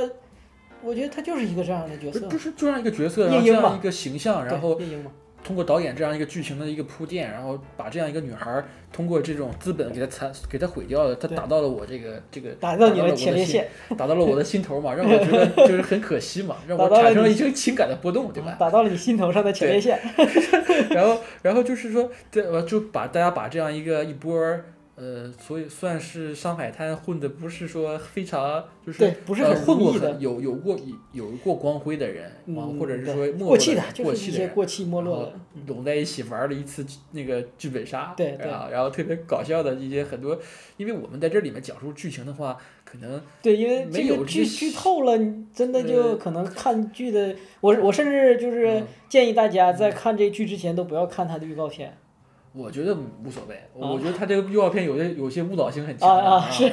[0.81, 4.79] 我觉得他就是一个这样的角色不是，就是就这样一个角色，然后夜莺嘛这样一个形象，然后
[5.43, 18.55] 通过导演这样一个剧情的一个铺垫，然后把这样一个女孩儿通过这种资本给她残给她毁掉了，她对打到了我这个这个打到你了我的前列心腺，打到了我的心头嘛，让我觉得就是很可惜嘛， 让我产生了一些情感的波动，对吧？
[18.59, 19.99] 打到了你心头上的前列腺。
[20.91, 24.65] 然后，然后就是说，这我就把大家把这样一个一波儿，
[25.01, 30.77] 呃，所以算是上海滩混的不是说非常就是对不是呃很混过很有有过
[31.11, 32.31] 有过光辉的人，
[32.79, 34.45] 或者是说没落过气的，就是过气的人。
[34.45, 35.33] 一些过气没落的。
[35.35, 40.39] 嗯拢在一起玩了一次那个剧本杀，对对啊，然后特别搞笑的一些很多，
[40.77, 45.17] 因为我们在这里面讲述剧情的话，可能对，因为没有剧剧透了，
[45.53, 51.97] 真的就呃可能看剧的，我我甚至就是嗯建议大家在看这剧之前都不要看它的预告片。
[52.53, 56.65] 我觉得无所谓，我觉得他这个预告片有些有些误导性很强啊啊是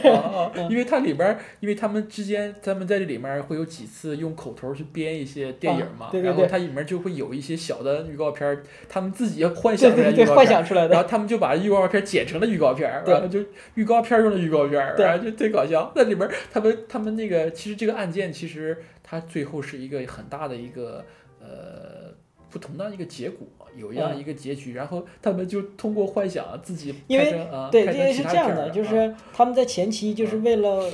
[0.69, 10.45] 因为它里边儿，因为他们之间，他们在这里面会有几次用口头去编一些电影嘛，啊对对对然后它里面就会有一些小的预告片，他们自己要幻想出来对对，幻。
[10.49, 10.95] 想出来的。
[10.95, 13.39] 然后他们就把预告片剪成了预告片，对然后就
[13.75, 15.93] 预告片儿用的预告片，对然后就特搞笑。
[15.95, 21.05] 那里边他们他们那个其实这个案件其实它最后是一个很大的一个
[21.39, 21.98] 呃
[22.51, 30.91] 不同的一个结果，有一样嗯一个结局，然后他们就通过幻想自己因为啊，对，因为是这样的，就是他们在前期就是为了，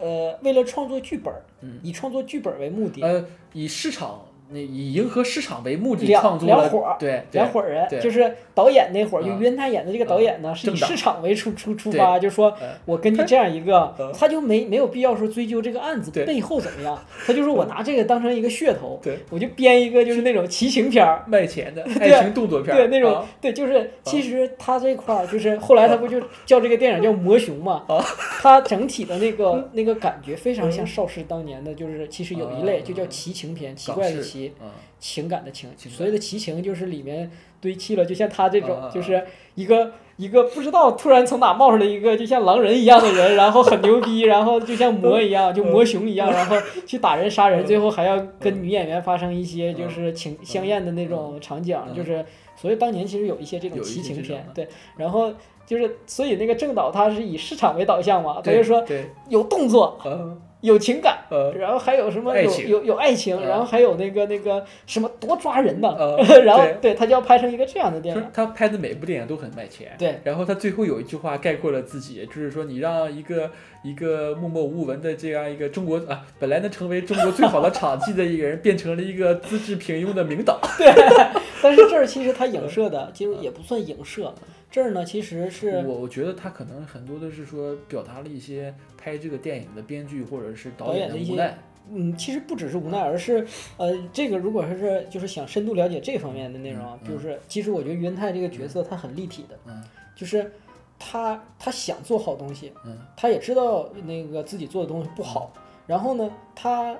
[0.00, 1.80] 呃，为了创作剧本，嗯。
[1.82, 28.02] 以创作剧本为目的，呃以市场那以迎合市场为目的两创作了两伙儿对对两伙人，就是导演那伙儿，就啊于恩泰演的这个导演呢，是以市场为出出出发，就说呃我根据这样一个嗯，他就没没有必要说追究这个案子背后怎么样，他就说我拿这个当成一个噱头，对我就编一个就是那种奇情片儿，卖钱的 对爱情动作片对那种啊对，就是其实他这块儿就是后来他不就叫这个电影叫《魔熊》嘛啊，
[28.40, 39.24] 他整体的那个那个感觉非常像邵氏当年的，就是其实有一类啊就叫奇情片，奇怪的奇，啊情感的情，情所谓的奇情就是里面堆砌了，就像他这种就是
[39.54, 51.94] 一个一个不知道突然从哪冒出来一个就像狼人一样的人，然后很牛逼， 然后就像魔一样，就魔熊一样， 然后去打人杀人，最后还要跟女演员发生一些就是情香艳的那种场景，嗯。
[51.94, 52.24] 就是
[52.56, 54.46] 所以当年其实有一些这种奇情片。
[54.54, 55.32] 对，然后。
[55.68, 58.82] 就是，所以那个正导他是以市场为导向嘛，他对就说
[59.28, 68.24] 有动作，呃有情感，呃然后还有什么有有有爱情，嗯然后还有那个那个什么多抓人呢，呃 然后对对他就要拍成一个这样的电影。
[68.32, 70.20] 他拍的每部电影都很卖钱，对。
[70.24, 73.50] 然后他最后有一句话概括了自己，就是说你让一个
[73.82, 80.58] 一个默默无闻的这样一个中国啊，本来能成为中国最好的场记的一个人，变成了一个资质平庸的名导。
[80.76, 80.92] 对。
[81.62, 84.32] 但是这儿其实他影射的，其实也不算影射，
[84.70, 91.58] 这儿呢其实是我我觉得他可能很多的是说表达了一些拍这个电影的编剧或者是导导演的无奈。
[91.90, 93.46] 嗯，其实不只是无奈，而是
[93.78, 97.08] 呃，这个如果说是就是想深度了解这方面的内容啊，嗯嗯。
[97.08, 99.82] 就是其实我觉得于恩泰这个角色他很立体的，嗯。
[100.14, 100.52] 就是
[100.98, 102.98] 他他想做好东西，嗯。
[103.16, 105.50] 他也知道那个自己做的东西不好，
[105.86, 106.94] 然后呢，他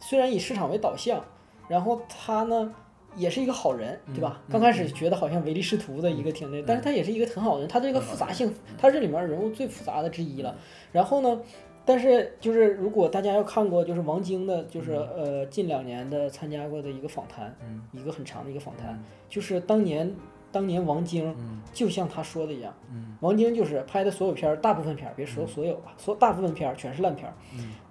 [0.00, 1.24] 虽然以市场为导向，
[1.68, 2.74] 然后他呢
[3.16, 4.40] 也是一个好人，对吧？
[4.46, 10.54] 嗯刚开始觉得好像唯利是图的一个挺那，但是他也是一个很好的人，他这个复杂性，他是这里面人物最复杂的之一了。
[10.92, 11.40] 然后呢，
[11.84, 17.82] 但是就是如果大家要看过，就是王晶的，就是呃近两年的参加过的一个访谈，嗯。
[17.92, 20.14] 一个很长的一个访谈，就是当年
[20.52, 21.62] 当年王晶嗯。
[21.72, 22.74] 就像他说的一样。
[22.92, 23.16] 嗯。
[23.20, 27.32] 王晶就是拍的所有片儿，大部分片儿，别说所有吧，所大部分片儿全是烂片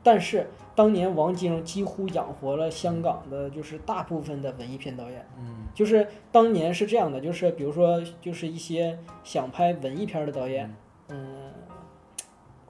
[0.03, 5.25] 但是当年王晶几乎养活了香港的，就是大部分的文艺片导演。
[5.39, 10.73] 嗯就是当年是这样的，就是比如说，就是一些想拍文艺片的导演，
[11.09, 11.51] 嗯，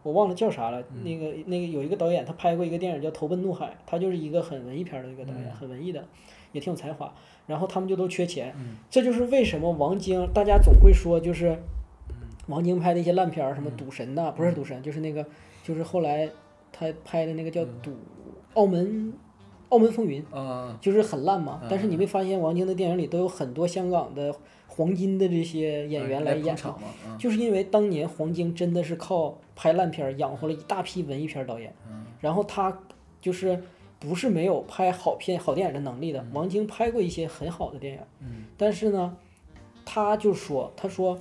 [0.02, 0.82] 我忘了叫啥了。
[0.82, 6.04] 嗯那个那个有一个导演，他拍过一个电影叫《投奔怒海》，他就是一个很文艺片的一个导演，嗯很文艺的。
[6.52, 7.14] 也挺有才华，
[7.48, 11.62] 然后他们就都缺钱，嗯这就是为什么王晶大家总会说就是
[12.48, 15.26] 王晶拍的一些烂片儿，什么赌神呐、不是赌神，就是那个
[15.64, 16.30] 就是后来
[16.78, 17.96] 他拍的那个叫赌
[18.56, 19.14] 澳门
[19.70, 21.60] 澳门风云，啊，就是很烂嘛。
[21.64, 24.36] 嗯但是你没发现王晶的电影里都有很多香港的
[24.68, 26.76] 黄金的这些演员来演吗？
[27.18, 32.78] 就是因为当年黄晶真的是靠拍烂片儿养活了一大批文艺片儿导演，嗯然后他
[33.22, 33.62] 就是
[34.00, 38.46] 不是没有拍好片好电影的能力的，王晶拍过一些很好的电影，嗯。
[38.58, 39.16] 但是呢，
[39.86, 41.20] 他就说他说，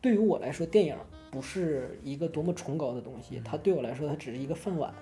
[0.00, 0.96] 对于我来说，电影
[1.34, 4.94] 不是一个多么崇高的东西，它对我来说，它只是一个饭碗，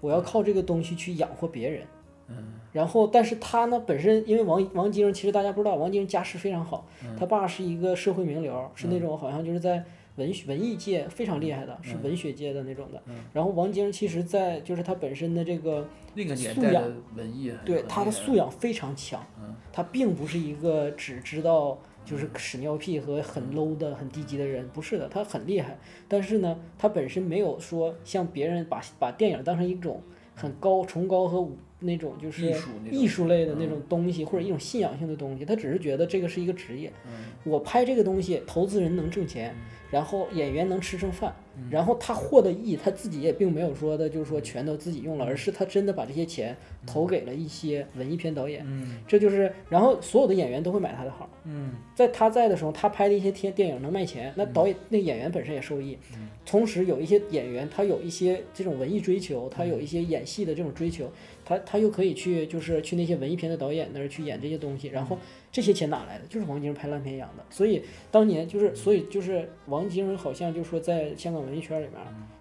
[0.00, 1.82] 我要靠这个东西去养活别人。
[2.28, 2.36] 嗯。
[2.72, 7.16] 然后，但是他呢，本身因为王王晶，其实大家不知道，王晶家世非常好，嗯。
[7.18, 9.84] 他爸是一个社会名流，是那种好像就是在
[10.16, 11.90] 文学文艺界非常厉害的，嗯。
[11.90, 13.02] 是文学界的那种的。
[13.32, 15.88] 然后王晶其实在就是他本身的这个
[16.36, 16.84] 素养
[17.16, 19.52] 文艺，对他的素养非常强，嗯。
[19.72, 25.78] 他并不是一个只知道就是屎尿屁和很 low 的很低级的人，不是的，他很厉害。
[26.08, 30.02] 但是呢，他本身没有说像别人把把电影当成一种
[30.34, 32.52] 很高崇高和武那种就是
[32.90, 36.92] 艺术类的那种东西，或者一种信仰性的东西，他只是觉得这个是一个职业。
[37.06, 37.12] 嗯
[37.44, 39.54] 我拍这个东西，投资人能挣钱，
[39.90, 41.34] 然后演员能吃上饭，
[41.70, 48.98] 然后他获得益，他自己也并没有说的，就是说全都自己用了，而是他真的把这些钱投给了一些文艺片导演，嗯。
[49.06, 51.72] 这就是，然后所有的演员都会买他的号，嗯。
[51.94, 55.98] 在他在的时候，他拍的一些电电影能卖钱，那导演那演员本身也受益。
[56.46, 61.10] 同时有一些演员，他有一些这种文艺追求，他有一些演戏的这种追求，
[61.50, 65.18] 他他又可以去就是去那些文艺片的导演那儿去演这些东西，然后
[65.50, 66.24] 这些钱哪来的？
[66.28, 67.44] 就是王晶拍烂片养的。
[67.50, 71.94] 所以当年就是，所以就是王晶好像就说在香港文艺圈里面，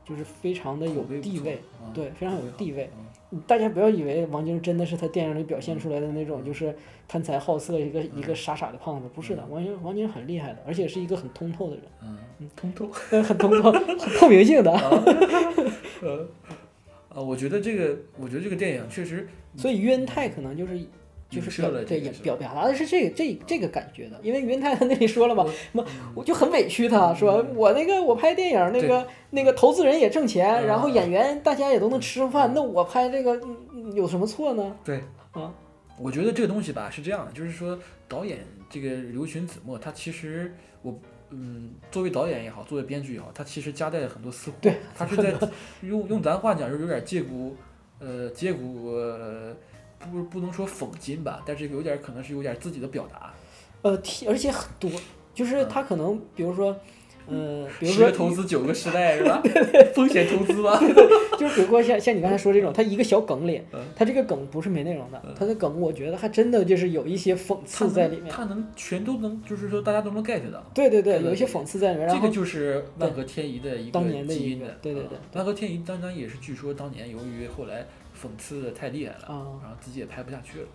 [0.06, 2.88] 就是非常的有地位，嗯对，非常有地位。
[2.96, 3.06] 嗯
[3.46, 6.76] 大家不要以为王晶真的是他电影里表现出来的那种就是
[7.08, 12.90] 贪财好色一个一个傻傻的胖子，不是的，王晶王晶很厉害的，而且是一个很通透的人，嗯，通透。
[13.12, 14.72] 呃很通透、很透明性的。
[17.10, 20.80] 呃，啊，我觉得这个，我觉得这个电影确实，所以于恩泰可能就是
[21.30, 25.86] 就是对表表达的是这个这这个感觉的，因为于恩泰他那里说了嘛，什么
[26.16, 33.40] 我就很委屈他说我那个我拍电影那个那个投资人也挣钱，嗯然后演员大家也都能吃上饭，那我拍这个
[33.94, 34.76] 有什么错呢？
[34.84, 35.02] 对，
[35.32, 35.54] 啊，
[36.00, 38.40] 我觉得这个东西吧是这样的，就是说导演
[38.70, 40.98] 这个刘群子墨，他其实我。
[41.30, 44.58] 嗯，作为导演也好，作为编剧也好，他其实夹带了很多私货。
[44.62, 45.34] 对，他是在
[45.82, 47.56] 用用咱话讲，就是有点借古，
[48.00, 49.56] 呃，借古，呃，
[50.00, 53.34] 不不能说讽今吧，但是有点可能是有点自己的表达。
[53.82, 53.92] 呃，
[54.28, 54.90] 而且很多，
[55.34, 56.76] 就是他可能比如说。
[57.32, 59.42] 呃，比如十说个投资九个时代是吧？
[59.94, 60.80] 风险投资吧。
[61.40, 68.28] 就是比如说像像你刚才说这种，他一个小梗里嗯，它这个梗不是没内容的，他的梗我觉得还真的就是有一些讽刺在里面。
[68.30, 70.64] 他能全都能，就是说大家都能 get 到。
[70.74, 72.08] 对对对，有一些讽刺在里面。
[72.08, 74.68] 然后这个就是万和天宜的一当个年的一个基因的。
[74.82, 77.86] 对对对啊万和天宜当然也是据说当年由于后来
[78.22, 80.68] 讽刺的太厉害了，啊然后自己也拍不下去了。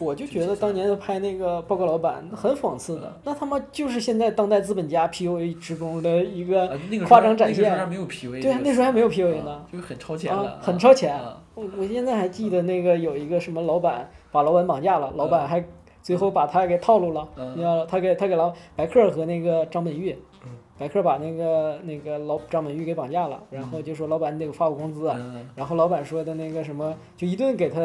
[0.00, 6.76] 我就觉得当年拍那个报告老板很讽刺嗯的，那他妈就是现在当代资本家 PUA 职工的一个
[7.06, 7.64] 夸张展现。
[7.64, 11.40] 那个时候还没有 PUA，对啊那时候还没有 PUA 啊呢就是很超前了啊，，很超前啊。
[11.54, 15.62] 我我现在还记得那个有一个什么老板把老板绑架了，老板还
[16.02, 20.16] 最后把他给套路了，嗯你知道，他给他给老白客和那个张本煜，
[20.78, 25.12] 白客把那个那个老张本煜给绑架了，然后就说老板你得发我工资
[25.54, 27.80] 然后老板说的那个什么，就一顿给他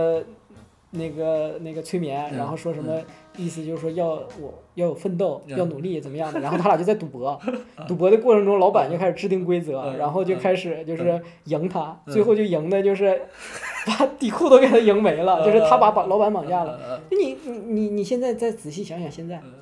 [0.98, 2.38] 那个那个催眠，嗯。
[2.38, 3.00] 然后说什么
[3.38, 4.08] 意思就是说要
[4.39, 5.58] 我要有奋斗，嗯。
[5.58, 7.39] 要努力怎么样的， 然后他俩就在赌博，
[7.88, 12.14] 赌博的过程中，老板就开始制定规则，嗯然后就开始就是赢他，嗯。
[12.14, 13.22] 最后就赢的就是
[13.88, 17.02] 把底裤都给他赢没了，就是他把把老板绑架了。
[17.12, 19.54] 你你你你现在再仔细想想，现在嗯。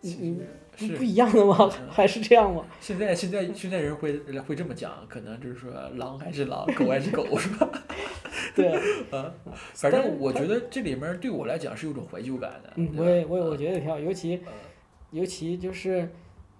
[0.00, 0.40] 你你
[0.78, 1.70] 不是不一样的吗？
[1.90, 2.64] 还是这样吗？
[2.80, 7.68] 现在现在现在人会会这么讲，可能就是说狼还是狼，狗还是狗，是吧？
[8.54, 8.72] 对，
[9.10, 9.32] 啊，
[9.74, 12.72] 反正我觉得这里面对我来讲是有种怀旧感的。
[12.76, 14.52] 嗯，我也我也我啊觉得挺好，尤其呃
[15.10, 16.08] 尤其就是，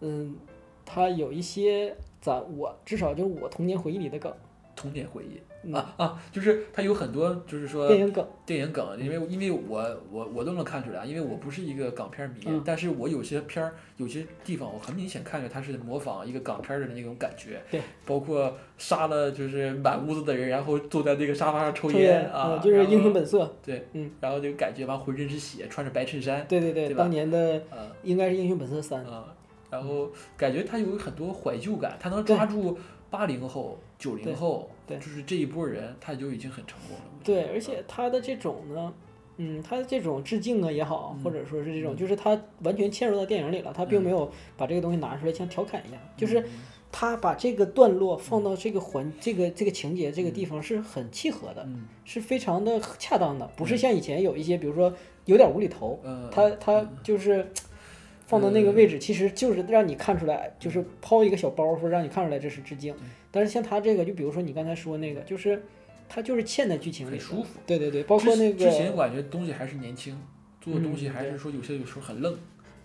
[0.01, 0.37] 嗯，
[0.85, 4.33] 他有一些咱我至少就是我童年回忆里的梗，
[4.79, 5.41] 童年回忆。
[5.65, 5.75] 嗯。
[5.75, 12.63] 啊啊，就是它有很多就是说电影梗，电影梗，因为因为我我我都能看出来，因为我不是一个港片迷，嗯。
[12.65, 29.25] 但是我有些片儿有些地方我很明显看着它是模仿一个港片的那种感觉，对，包括杀了就是满屋子的人，然后坐在那个沙发上抽抽烟啊，嗯，就是英雄本色，对，嗯，然后就感觉完浑身是血，穿着白衬衫，对对对，当年的啊应该是英雄本色三，啊，
[29.71, 32.79] 然后感觉它有很多怀旧感，它能抓住
[33.11, 37.03] 八零后、九零后，对就是这一波人，他就已经很成功了。
[37.25, 38.95] 对，而且他的这种呢，
[39.39, 46.45] 嗯，他的这种致敬啊也好，嗯或者说是这种，就是他完全嵌入到电影里了，他并没有把这个东西拿出来像调侃一样，就是
[46.91, 54.95] 他把这个段落放到这个环、这个这个情节这个地方是很契合的，嗯是非常的恰当的，不是像以前有一些，比如说
[55.25, 57.51] 有点无厘头，呃，他他就是
[58.27, 62.95] 放到那个位置，其实就是让你看出来，就是抛一个小包袱，让你看出来这是致敬。
[63.31, 65.63] 但是像他这个，就比如说你刚才说那个，就是
[66.09, 67.61] 他就是嵌在剧情里，很舒服。
[67.67, 70.19] 对对对，包括那个之前我感觉东西还是年轻，
[70.61, 72.37] 做的东西还是说有些有时候很愣。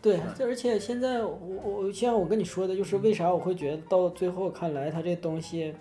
[0.02, 5.74] 对，这而且现在我我像我跟你说的，就是为啥我会觉得到最后看来，他这东西，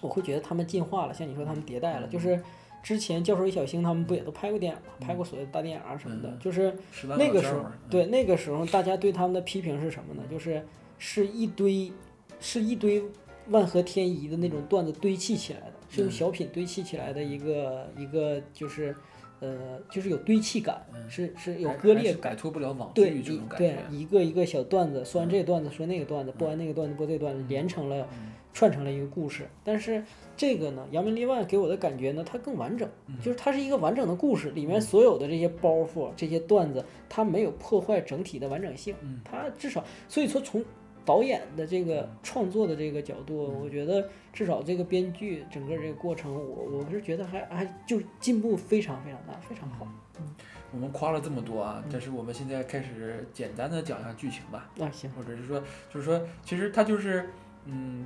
[0.00, 2.40] 我会觉得他们进化了，像你说他们迭代了，就是
[2.82, 6.74] 之前教授与小星他们不也都拍过电影嘛，拍过所谓的大电影啊什么的，嗯就是
[7.18, 10.22] 那个时候对那个时候大家对他们的批评是什么呢？
[10.30, 10.64] 就是
[10.96, 11.92] 是一堆
[12.40, 13.02] 是一堆
[13.50, 18.94] 万合天宜的那种段子堆砌起来的，是用嗯小品堆砌起来的一个一个就是
[19.40, 22.36] 呃就是有堆砌感，嗯是是有割裂感摆。
[22.36, 23.76] 脱不了网剧这种感对。
[23.90, 29.48] 一个一个小段子，说完这个段子说那个段子，播完那个段子播这个段子，连成了嗯串成了一个故事。
[29.62, 30.02] 但是
[30.36, 39.20] 这个呢，扬名立万给我的感觉呢，它更完整，嗯就是它是一个完整的故事，里面所有的这些包袱、这些段子，它没有破坏整体的完整性嗯。
[39.24, 40.64] 它至少，所以说从
[41.08, 43.62] 导演的这个创作的这个角度，嗯。
[43.62, 49.88] 我觉得至少这个编剧整个这个过程，我我是觉得还还就进步非常非常大，非常好。
[50.20, 50.34] 嗯。
[50.70, 55.58] 我们夸了这么多嗯啊，但是我们现在开始简单的讲一下剧情吧，那、行，或者是说，
[55.90, 57.30] 就是说，其实它就是，
[57.64, 58.04] 嗯，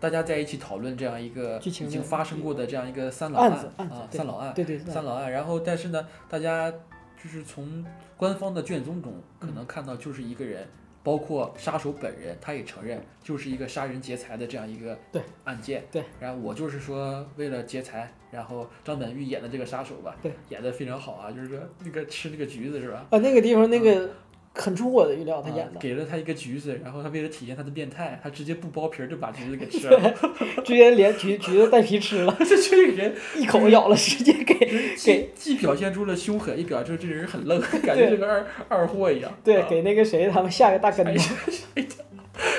[0.00, 5.30] 大家在一起讨论这样一个剧情已经发生过的这样一个三老案啊，三老案，对对三老案。
[5.30, 6.68] 然后，但是呢，大家
[7.22, 7.86] 就是从
[8.16, 10.66] 官方的卷宗中可能看到，就是一个人，
[11.02, 15.84] 包括杀手本人，他也承认就是一个杀人劫财的这样一个对案件。
[15.90, 16.04] 对。
[16.20, 23.06] 然后我就是说，为了劫财，然后张本煜演的这个杀手吧，对，演的非常好啊，就是说那个吃那个橘子是吧？
[23.10, 24.10] 啊，那个地方那个
[24.54, 25.78] 很出我的预料，他啊演的。
[25.78, 30.14] 给了他一个橘子，然后他为了体现他的变态，他直接不剥皮儿就把橘子给吃了。
[30.64, 39.32] 直接连橘橘子带皮吃了， 这这个人 一口咬了，直接给给既既表现出了凶狠，也表现出这人很愣，感觉对是个二二货一样。
[39.44, 41.20] 对啊给那个谁他们下个大跟哎头
[41.80, 41.86] 呀，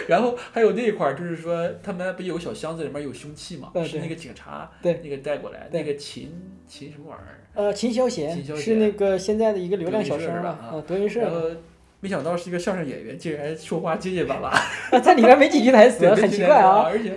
[0.07, 6.31] 然后还有那一块儿，就是说他们不有个小箱子里面有凶器嘛，嗯是那个警察对那个带过来，对那个秦
[6.67, 11.41] 秦什么玩意儿，呃，秦霄贤是那个现在的一个流量小生吧啊，德云社然后
[12.01, 16.81] 没想到是一个相声演员，竟然说话结结巴巴，啊， 在里面没几句台词，很奇怪啊。
[16.83, 17.15] 而且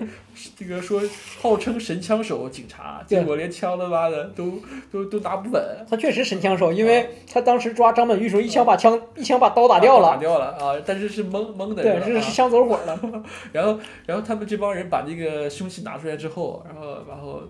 [0.54, 1.00] 这个说
[1.40, 4.60] 号称神枪手警察，结果连枪他妈的都
[4.92, 5.62] 都都拿不稳。
[5.88, 10.76] 他确实神枪手，因为他当时抓张本煜时候，一枪把枪一枪把刀打掉了打，掉了啊！
[10.84, 13.00] 但是是蒙蒙的，对，是是枪走火了。
[13.52, 17.42] 然后，然后他们这帮人把那个凶器拿出来之后，然后，然后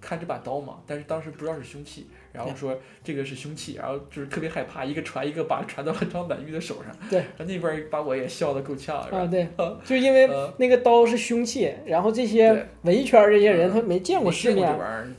[0.00, 6.96] 看这把刀嘛，但是当时不知道是凶器，然后说这个是凶器，然后就是特别害怕，一个传一个把传到了张本煜的手上。
[7.10, 7.18] 对。
[7.18, 8.98] 然后那边把我也笑得够呛？
[8.98, 9.46] 啊，对。
[9.56, 10.52] 呃， 就是因为呃。
[10.58, 13.74] 那个刀是凶器，然后这些文艺圈这些人嗯。
[13.74, 14.66] 他没见过世面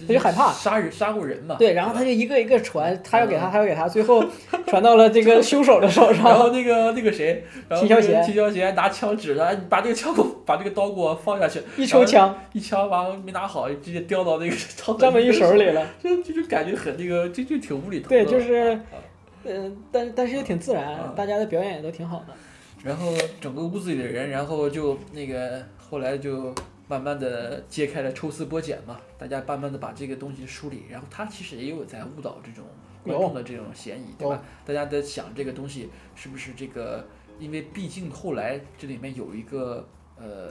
[0.07, 0.51] 他就害怕。
[0.51, 1.55] 杀人杀过人嘛。
[1.57, 3.51] 对，然后他就一个一个传，他要给他，嗯。
[3.51, 4.23] 他要给他，最后
[4.67, 6.23] 传到了这个凶手的手上。
[6.29, 6.39] 然。
[6.39, 7.43] 后那个那个谁，
[7.77, 8.23] 秦霄贤。
[8.23, 15.87] 秦霄贤拿枪指着，哎你把这个枪给我，把这个刀给我放下去，一抽枪，一枪完了没拿好，直接掉到那个张张本煜手里了。
[16.01, 18.09] 就就就感觉很那个，这就挺无厘头的。
[18.09, 18.99] 对就是啊
[19.43, 22.33] 嗯，但但是也挺自然啊，大家的表演也都挺好的。
[22.83, 26.53] 然后整个屋子里的人，然后就那个后来就
[26.87, 32.65] 慢慢的揭开了抽丝剥茧嘛，大家慢慢的把这个东西梳理，然后他其实也有在误导这种
[33.03, 34.43] 观众的这种嫌疑，对吧？
[34.65, 37.07] 大家在想这个东西是不是这个，
[37.39, 39.87] 因为毕竟后来这里面有一个。
[40.22, 40.47] 呃，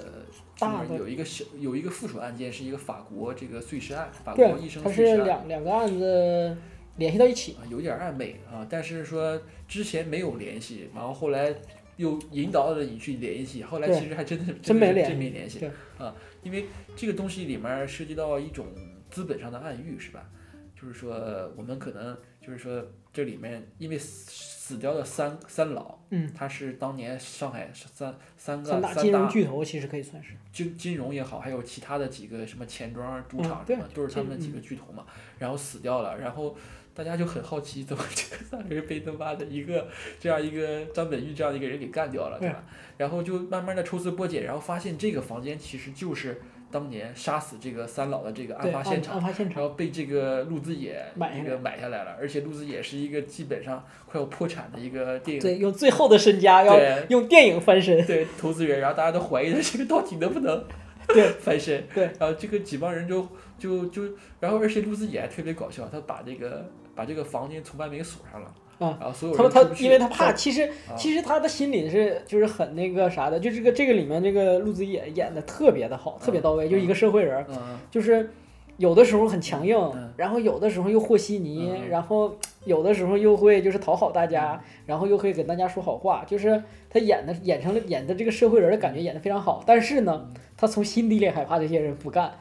[0.57, 5.16] 就是有一个小有一个附属案件，是一个法国这个碎尸案，法国医生碎尸案。
[5.16, 6.57] 是两两个案子
[6.97, 7.53] 联系到一起。
[7.53, 11.55] 啊，有点暧昧啊，但是说之前没有联系，然后后来
[11.97, 16.66] 又引导着你去联系，后来其实还真的真没联系真没联系啊，因为
[16.97, 18.66] 这个东西里面涉及到一种
[19.11, 20.29] 资本上的暗喻，是吧？
[20.75, 22.83] 就是说我们可能就是说
[23.13, 30.31] 这里面因为死死掉的三三老，嗯，他是当年上海三三个三大金融巨头其实可以算是。
[30.53, 35.05] 金金融也好，还有其他的几个什么钱庄、赌场什么，都是他们这几个巨头嘛。
[35.39, 36.57] 然后死掉了，然后
[36.95, 39.89] 大家就很好奇，怎么这个三个人被他妈的一个
[40.21, 42.65] 这样一个张本煜这样的一个人给干掉了，对吧？
[42.97, 46.41] 然后就慢慢的抽丝剥茧，然后发现这个房间其实就是
[46.71, 49.23] 当年杀死这个三老的这个案，发现场案。
[49.23, 49.61] 发现场。
[49.61, 58.07] 然后被这个陆子野这个买下来了，而且陆子野是一个基本上快要破产的一个电影对，用最后的身家要用电影翻身。
[58.07, 60.64] 对投资人，然后大家都怀疑他这个到底能不能
[61.09, 61.85] 对翻身。
[61.93, 63.27] 对，然后这个几帮人就
[63.59, 64.03] 就就，
[64.39, 70.97] 然后而且陆子野还特别搞笑，他把这个把把这个房间从外面给锁上了，啊然后所有他他因为他怕，其实啊。
[70.97, 77.47] 其实他的心里是就是很那个啥的，就这个这个里面这个陆子野演的特别的好，特别到位，就一个社会人
[77.91, 78.31] 就是
[78.78, 90.26] 有的时候很强硬嗯，然后有的时候又和稀泥嗯，然后有的时候又会就是讨好大家，然后又可以跟大家说好话，就是他演的演成了演的这个社会人的感觉演的非常好，但是呢，
[90.57, 92.33] 他从心底里害怕这些人不干，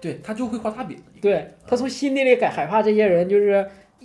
[0.00, 3.64] 对他就会画大饼，对他从心底里感害怕这些人就是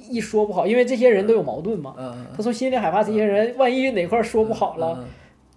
[0.10, 1.96] 一说不好，因为这些人都有矛盾嘛。
[2.36, 5.06] 他从心里害怕这些人，万一哪块儿说不好了，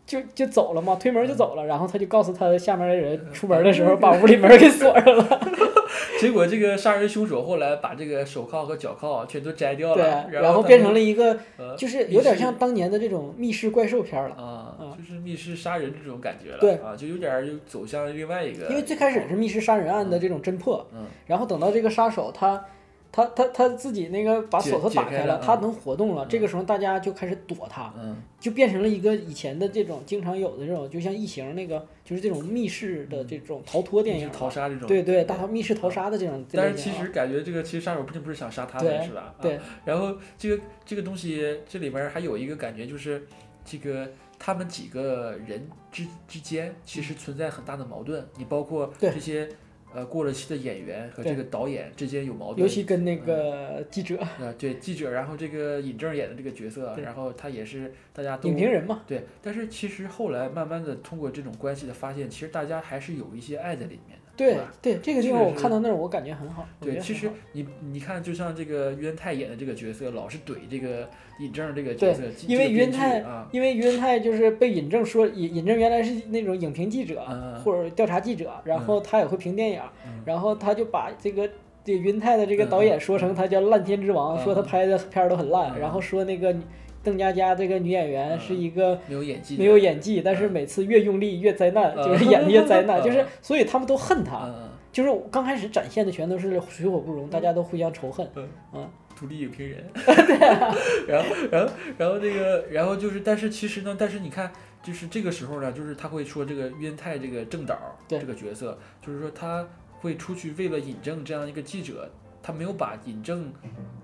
[0.07, 1.66] 就就走了嘛，推门就走了。
[1.66, 5.40] 然后他就告诉他下面的人，出门的时候把屋里门给锁上了。
[6.20, 14.95] 结果这个杀人凶手后来把这个手铐和脚铐全都摘掉对了，，然后变成了一个，呃就是有点像当年的这种密室怪兽片了。
[14.97, 22.64] 就是密室杀人这种感觉了，对啊，就有点走向另外一个，因为最开始是密室杀人案的这种侦破，嗯然后等到这个杀手他。
[23.13, 26.25] 他他他自己那个把锁头打开了，他能活动了。
[26.25, 36.71] 嗯这个时候大家就开始躲他，嗯就变成了一个以前的这种经常有的这种，就像异形那个，就是这种密室的这种逃脱电影逃杀这种，对对，大逃密室逃杀的这种但。
[36.71, 39.35] 是其实感觉这个其实杀手并不是想杀他们，是吧？
[39.39, 43.27] 啊对，然后这个这个东西这里边还有一个感觉就是，
[43.63, 44.09] 这个
[44.39, 48.27] 他们几个人之之间其实存在很大的矛盾。
[48.39, 49.49] 你包括对这些
[49.95, 64.57] 呃过了期的演员和这个导演之间有矛盾，尤其跟那个记者、呃对记者，然后这个尹正演的这个角色，然后他也是大家都影评人嘛，对，但是其实后来慢慢的通过这种关系的发现，其实大家还是有一些爱在里面的，对？
[64.80, 66.66] 对，这个地方我看到那儿，我感觉很好。
[66.80, 71.09] 对，其实你你看，就像这个于恩泰演的这个角色，老是怼这个
[71.39, 81.49] 尹正这个角色，这因为于恩泰啊，因为于恩泰就是被尹正说，尹尹正原来是那种影评记者嗯或者调查记者，然后他也会评电影，嗯然后他就把这个。
[81.85, 86.62] 这云泰的这个导演说成他叫烂片之王，嗯说他拍的片儿都很烂，嗯然后说那个女
[87.03, 92.05] 邓家佳这个女演员是一个没有演技，没有演技，但是每次越用力越灾难，嗯。
[92.05, 93.05] 就是演的越灾难，嗯。
[93.05, 98.48] 就是所以他们都恨她，嗯，嗯就是刚开始展现的全都是水火不容，大家都互相仇恨，嗯。
[98.74, 99.84] 嗯，独立影评人，
[101.09, 104.50] 然后然后然后这个然后就是，但是其实呢，但是你看，
[104.82, 107.76] 就是这个时候呢，就是他会说这个于恩泰这个正导
[108.09, 108.18] 对。
[108.18, 109.66] 这个角色，就是说他
[110.00, 112.11] 会出去为了引证这样一个记者。
[112.43, 113.53] 他没有把尹正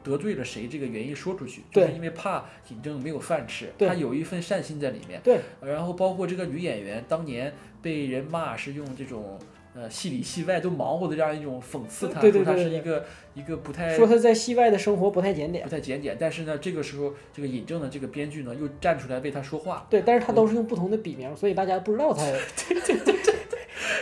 [0.03, 5.21] 得罪了谁这个原因说出去，就是因为怕尹正没有饭吃，他有一份善心在里面。
[5.23, 9.39] 对，然后包括这个女演员当年被人骂是用这种
[9.75, 22.23] 呃戏里戏外都忙活的这样一种讽刺他，对对说她对对是一个一个不太说他在戏外的生活不太检点不，太检点，但是呢，这个时候这个尹正的这个编剧呢又站出来为他说话，对，但是他都是用不同的笔名，所以大家不知道他。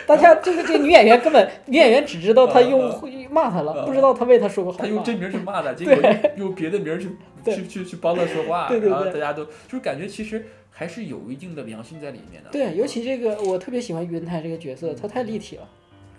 [0.07, 4.85] 大家这个这个女演员根本女演员只知道她用会骂他了，不知道他为他说过好话。
[4.85, 7.09] 他用真名去骂他，结果用用别的名儿去
[7.55, 12.51] 去去去帮他说话，然后大家都就是感觉其实还是有一定的良心在里面的。
[12.51, 15.69] 对，尤其这个我特别喜欢云台这个角色，她太立体了。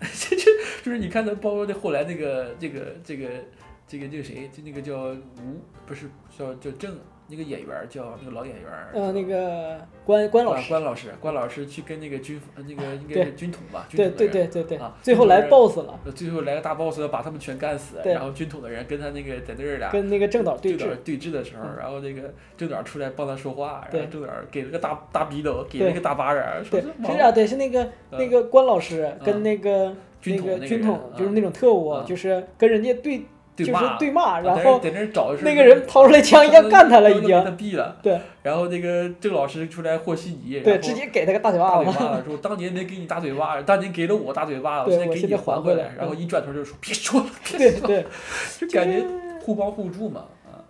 [0.00, 3.28] 这就是你看他，包括那后来那个这个这个
[3.86, 6.08] 这个这个谁，就那个叫吴，不是
[6.38, 6.96] 叫叫郑
[7.30, 8.64] 那个演员叫那个老演员，
[8.94, 20.96] 呃，那个关关老师，关关老师，关老师去跟那个军呃那个应该是军统吧，军对对对对对啊，最后来 BOSS 了，呃最后来个大 boss 把他们全干死，然后军统的人跟他那个在那儿俩跟那个郑导对峙对。
[21.04, 33.22] 对峙的时候，嗯然后那个郑导出来帮他说话，然后郑导给了个大大逼斗，给了个大巴掌，说对，是是啊，对，是那个嗯那个关老师跟嗯那个那军统那个个军统，就是那种特务嗯，就是跟人家对
[33.64, 37.96] 就是对骂，然后在那找那个人掏出来枪要干他了，已经他毙了。
[38.02, 41.90] 对，然后那个郑老师出来和稀泥，对，直接给他个大嘴巴子。
[42.24, 45.94] 说当年没给你大嘴巴，当年给了我大嘴巴，我现在给你还还回来来。
[45.98, 48.06] 然后一转头就说别说了，别说了，对，
[48.68, 49.04] 就感觉
[49.40, 50.26] 互帮互助嘛。
[50.46, 50.62] 啊，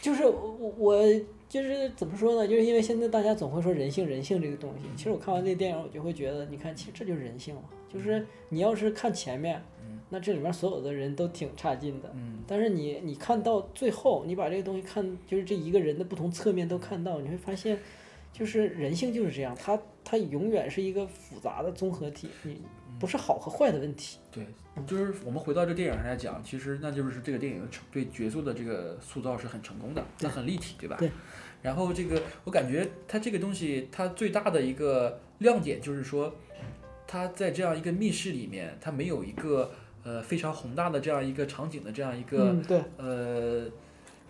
[0.00, 1.02] 就是我我
[1.48, 2.48] 就是怎么说呢？
[2.48, 4.88] 就是因为现在大家总会说人性人性这个东西。
[4.96, 7.62] 其实我看完这电影，我就会觉得，你看，其实这就是人性嘛。
[7.90, 9.77] 就是你要是看前面嗯，
[10.10, 12.10] 那这里面所有的人都挺差劲的。
[12.14, 17.78] 嗯，但是你你看到最后，你把这个东西看，就是这一个人的不同侧面都看到，你会发现，
[18.32, 22.60] 就是人性就是这样，它它永远是一个复杂的综合体，你
[22.98, 24.18] 不是好和坏的问题。
[24.32, 24.46] 对，
[24.86, 30.96] 就是我们回到这电影上来讲，其实那就是这个电影成对角色的这个塑造是很成功的，那很立体，对吧？
[30.98, 31.10] 对。
[31.60, 36.32] 然后这个我感觉它这个东西，它最大的一个亮点就是说，
[37.04, 39.72] 它在这样一个密室里面，它没有一个
[40.04, 43.66] 呃非常宏大的这样一个场景的这样一个、嗯，对，呃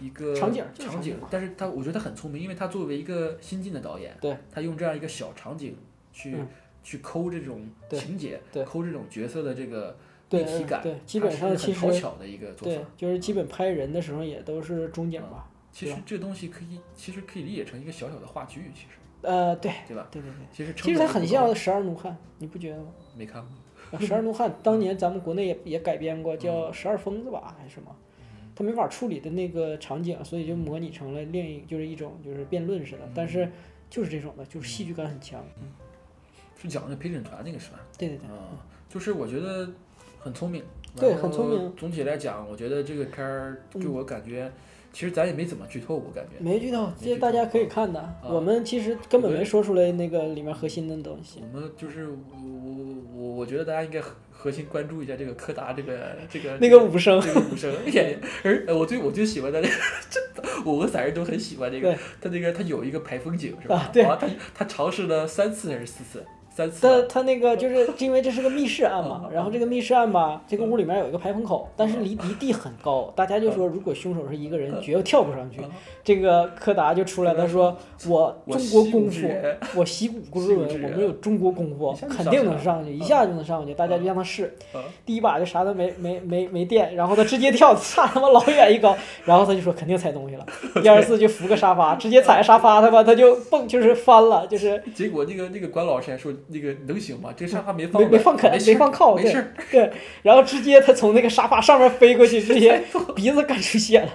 [0.01, 5.77] 一个场景场场景景，但是他我觉得他很聪明，因为他作为一个新晋的导演，对，他用这样一个小场景
[6.12, 6.49] 去、嗯
[6.81, 9.95] 去抠这种情节，对抠这种角色的这个
[10.27, 15.51] 对立体感，对基本上其是很讨实巧的一个做对法。，就是基本拍人的时候也都是中景吧。
[15.71, 18.87] 其实这东西可以，其实可以理解成一个小小的话剧，其实
[19.21, 20.09] 呃，对对吧？
[20.11, 22.87] 对对对，其实其实它很像《十二怒汉》，你不觉得吗？
[23.14, 23.51] 没看过，
[24.01, 27.95] 《十二怒汉》当年咱们国内也也改编过，叫嗯《十二疯子》吧，还是什么？
[28.55, 33.49] 他没法处理的那个场景，所以就模拟成了另一就是一种就是辩论似的，但是
[33.89, 35.41] 就是这种的，就是戏剧感很强。
[36.61, 37.78] 是讲的陪审团那个是吧？
[37.97, 39.70] 对对对，啊，就是我觉得
[40.18, 40.61] 很聪明，
[40.97, 44.51] 对很聪明总体来讲，我觉得这个片儿给我感觉，
[44.93, 46.43] 其实咱也没怎么剧透，我感觉。
[46.45, 48.12] 没剧透，这大家可以看的。
[48.24, 51.45] 我们其实根本没说出来那个里面核心的东西。
[51.53, 52.16] 我们就是我
[53.19, 59.61] 我我我觉得大家应该核核心关注一下这个柯达这个这个那个武生，这个武生，而且而呃我最我最喜欢的
[60.09, 60.21] 这
[60.64, 63.77] 我和散人都很喜欢这个，他那个他有一个排风井是吧？
[63.77, 66.25] 啊他他尝试了三次还是四次？
[66.59, 66.80] 三次。
[66.82, 75.61] 他他那个就是 因为这是个密室案嘛嗯，然后这个密室案吧，这个屋里面有一个排风口，但是离离地很高，大家就说如果凶手是一个人，绝对跳不上去。
[75.62, 75.70] 嗯
[76.09, 77.76] 这个柯达就出来他，说
[78.09, 79.28] 我我中国功夫，
[79.76, 83.74] 我习武之人，我们有中国功夫肯定能上去，一下就能上去。
[83.74, 88.96] 大家就让他试，嗯第一把就啥都没没没没电，然后他直接跳， 差他妈老远一高，
[89.26, 90.46] 然后他就说肯定踩东西了。
[90.82, 97.30] 第二次就扶个沙发，直接踩沙发，他妈他就蹦就是翻了，就是结果那个那个关老师还说那个能行吗？
[97.36, 99.53] 这个沙发没放没没放开，没放靠，对没事。
[99.70, 99.92] 对，
[100.22, 102.82] 然后直接他从那个沙发上面飞过去， 直接
[103.14, 104.09] 鼻子干出血了。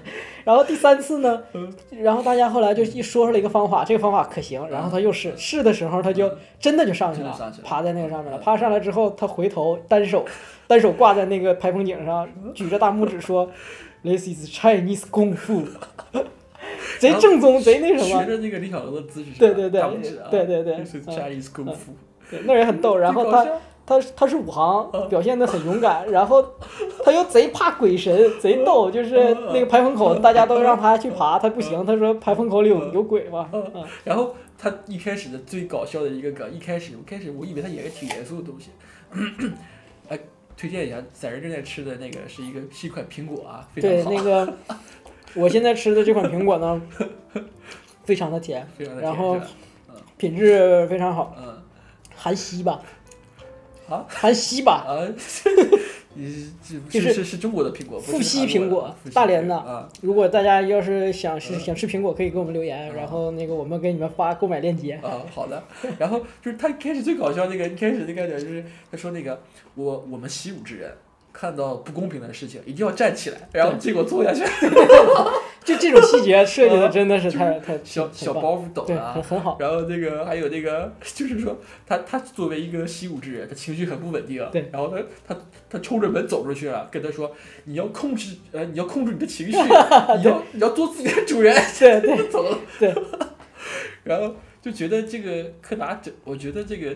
[0.44, 1.72] 然后第三次呢，嗯
[2.02, 6.30] 然后大家后来就一说出了一个方法，这个方法可行，然后他又试试的时候，他就
[6.60, 8.38] 真的就上去了真的上去，了趴在那个上面了。
[8.40, 10.26] 爬上来之后，他回头单手
[10.68, 13.50] 单手挂在那个排风井上，举着大拇指说
[14.04, 15.64] ：“This is Chinese 功夫。”
[17.00, 19.82] 贼正宗，贼那什么，学着那个李小龙的姿势，对对对
[20.32, 21.94] 对对对 Chinese 功夫。
[22.38, 22.98] 对，那人很逗。
[22.98, 23.46] 然后他
[23.86, 25.10] 他他是武行，嗯。
[25.10, 26.44] 表现的很勇敢，然后
[27.04, 29.48] 他又贼怕鬼神，贼逗，就是嗯。
[29.54, 33.50] 那个排风口，大家都让他去爬，他不行，他说排风口里有有鬼嘛，
[34.04, 38.70] 然后他一开始的最搞笑的一个梗，一开始我开始我以为他演个挺严肃的东西，
[40.08, 40.18] 哎，
[40.56, 44.54] 推荐一下，仔人正在吃的那个是一个是一款苹果啊，非对，常好，那个
[45.36, 46.82] 我现在吃的这款苹果呢，
[48.06, 49.38] 非常的甜，非常的然后
[50.18, 51.58] 品质非常好，嗯
[52.24, 52.82] 含西吧，
[53.90, 54.06] 啊？
[54.08, 55.04] 含西吧，啊，
[56.64, 62.96] 这 就是是中国的苹果，不富硒苹果大连的啊，如果大家要是想是想吃苹果，可以给我们留言，嗯。
[62.96, 64.94] 然后那个我们给你们发购买链接。
[65.04, 65.62] 啊，好的。
[66.00, 69.42] 然后就是他一开始最搞笑那个，一开始那个点就是他说那个
[69.76, 70.90] 我我们习武之人
[71.34, 74.44] 看到不公平的事情一定要站起来，然后结果坐下去，
[75.64, 79.24] 就这种细节设计的真的是太 太小小包袱抖对，啊很。
[79.24, 79.58] 很好。
[79.60, 84.46] 然后那个还有那个，就是说他他作为一个习武之人，他情绪很不稳定。
[84.52, 87.32] 对然后他他他冲着门走出去了，跟他说
[87.66, 91.56] ：“你要控制呃，你要控制你的情绪， 你要你要做自己的主人。
[91.80, 92.58] ”对对走了。
[92.80, 92.94] 对，
[94.04, 96.96] 然后就觉得这个柯达，这我觉得这个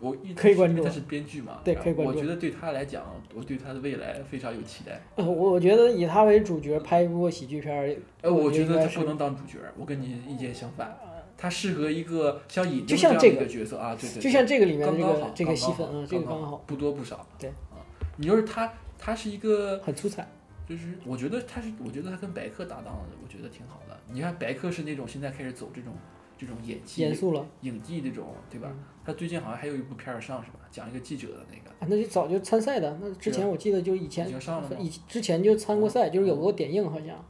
[0.00, 5.00] 我一可以关注他是编剧嘛，对可以关注我觉得对他来讲，我对他的未来非常有期待。
[5.16, 10.96] 呃，我我觉得以他为主角拍一部喜剧片儿，呃，我觉得他不能当主角，我跟你意见相反。
[11.40, 17.24] 他适合一个像尹就丁这样的一像这个个角色啊，对对，就像这个里面的刚刚这个这个好刚刚戏份啊，这个刚好，不多不少。
[17.38, 17.78] 对啊，
[18.16, 20.26] 你要是他，他是一个，很出彩。
[20.68, 23.96] 就是我觉得他是，我觉得他跟白客搭档，我觉得挺好的。
[24.12, 25.92] 你看白客是那种现在开始走这种
[26.38, 27.46] 这种演技严肃了。
[27.62, 28.68] 影帝这种，对吧？
[28.72, 28.84] 嗯。
[29.04, 30.60] 他最近好像还有一部片儿上是吧？
[30.70, 34.76] 讲一个记者的那个，啊，那就早就参赛的，那之前我记得就以前已前经上了吗？
[34.78, 37.24] 以之前就参过赛，就是有过点映好像，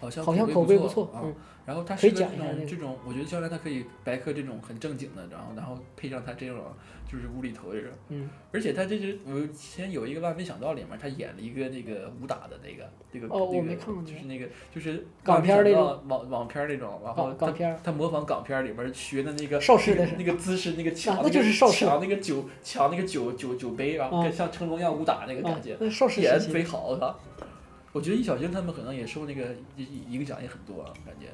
[0.00, 1.20] 好像好像口口碑不错，啊。
[1.24, 1.34] 嗯，
[1.66, 6.58] 然后他是个这种这种，我觉得将来他可以白客这种很正经的，然后然后配上他这种
[7.10, 27.14] 就是无厘头这种，嗯，而且他这是我以前有一个万没想到里面，他演了一个那个武打的那个那个那个没看过就是那个就是港片儿那种网网片儿那种，然后他港港片他模仿港片儿里面学的那个邵氏的那个姿势，那个抢啊那就是邵氏抢那个酒抢那个酒酒酒杯，然后啊跟像成龙一样武打那个啊感觉，，那邵氏演时期，得贼好，我操！
[27.98, 29.46] 我觉得易小星他们可能也受那个
[29.76, 29.88] 影
[30.20, 31.26] 影响也很多，感觉。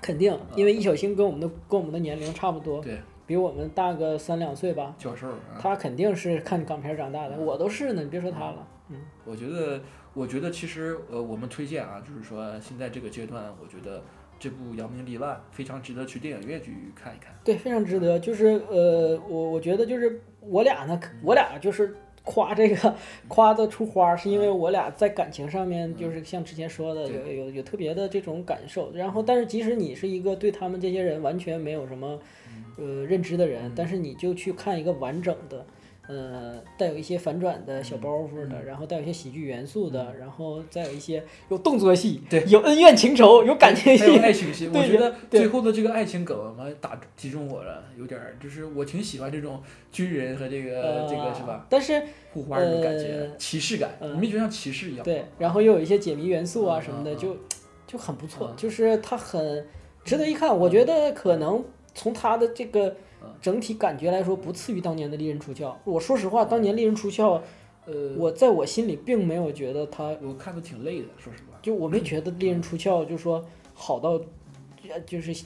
[0.00, 8.96] 肯定，因为易小星跟我们的跟我们的年龄差不多，对，比我们大个三两岁吧，教授啊，他肯定是看港片长大的，我都是呢，你别说他了，嗯，
[9.26, 9.78] 我觉得，
[10.14, 14.02] 我觉得其实呃，我们推荐啊，就是说现在这个阶段，我觉得
[14.38, 17.34] 这部《扬名立万》非常值得去电影院去看一看。
[17.44, 18.18] 对，非常值得。
[18.18, 21.94] 就是呃，我我觉得就是我俩呢，我俩就是
[22.28, 22.94] 夸这个
[23.26, 28.92] 夸的出花，是因为我俩在感情上面就是像之前说的有有有特别的这种感受。
[28.92, 32.20] 然后，但是即使你是一个对他们这些人完全没有什么
[32.76, 35.64] 呃认知的人，但是你就去看一个完整的。
[36.08, 52.02] 呃，带有一些反转的小包袱的，然后带有一些喜剧元素的，然后再有一些有动作戏，对有恩怨情仇，有感情戏有戏，爱情戏， 我觉得最后的这个爱情梗嘛，打击中我了，有点儿，就是我挺喜欢这种军人和这个、呃这个是吧，但是
[52.32, 55.04] 互花这种感觉，呃骑士感，没觉得像骑士一样？
[55.04, 57.36] 对，然后又有一些解谜元素啊嗯什么的，嗯就
[57.86, 59.66] 就很不错嗯，就是它很
[60.04, 60.56] 值得一看。
[60.58, 61.62] 我觉得可能
[61.94, 62.96] 从它的这个嗯
[63.40, 65.66] 整体感觉来说，不次于当年的《利刃出鞘》。
[65.84, 67.36] 我说实话，当年《利刃出鞘》，
[67.86, 71.58] 呃，我在我心里并没有觉得它，我看的挺累的，说实话。
[71.62, 74.20] 就我没觉得《利刃出鞘》就说好到，
[74.88, 75.44] 呃就是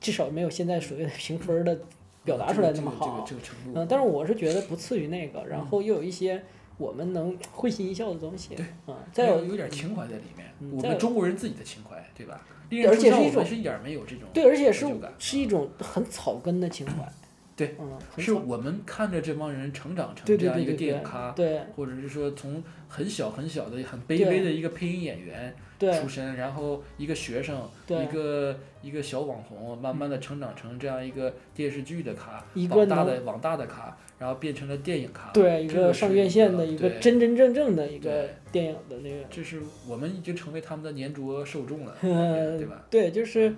[0.00, 1.78] 至少没有现在所谓的评分的
[2.24, 3.06] 表达出来那么好。
[3.06, 3.80] 这个这个程度。
[3.80, 6.42] 嗯，但是我是觉得不次于那个，然后又有一些
[6.78, 8.54] 我们能会心一笑的东西。
[8.54, 12.40] 对，嗯，再有有点情怀在里面，我嗯我们中国人自己的情怀，对吧？
[12.88, 14.86] 而且是一种是一点儿没有这种对，而且是
[15.18, 17.12] 是一种很草根的情怀。
[17.60, 21.60] 对，嗯，是我们看着这帮人成长成这样一个对对对对电影咖，对。
[21.76, 39.24] 或者是说从很小很小的很卑微的一个配音演员出身，然后一个学生，一个一个小网红，慢慢的成长成这样一个电视剧的咖，一个网大的网大的咖，然后变成了电影咖，对一这个是上院线的一个真真正正的一个电影的那个。
[39.30, 42.84] 这是我们已经成为他们的粘着受众了， 呃对吧？
[42.90, 43.54] 对，就是，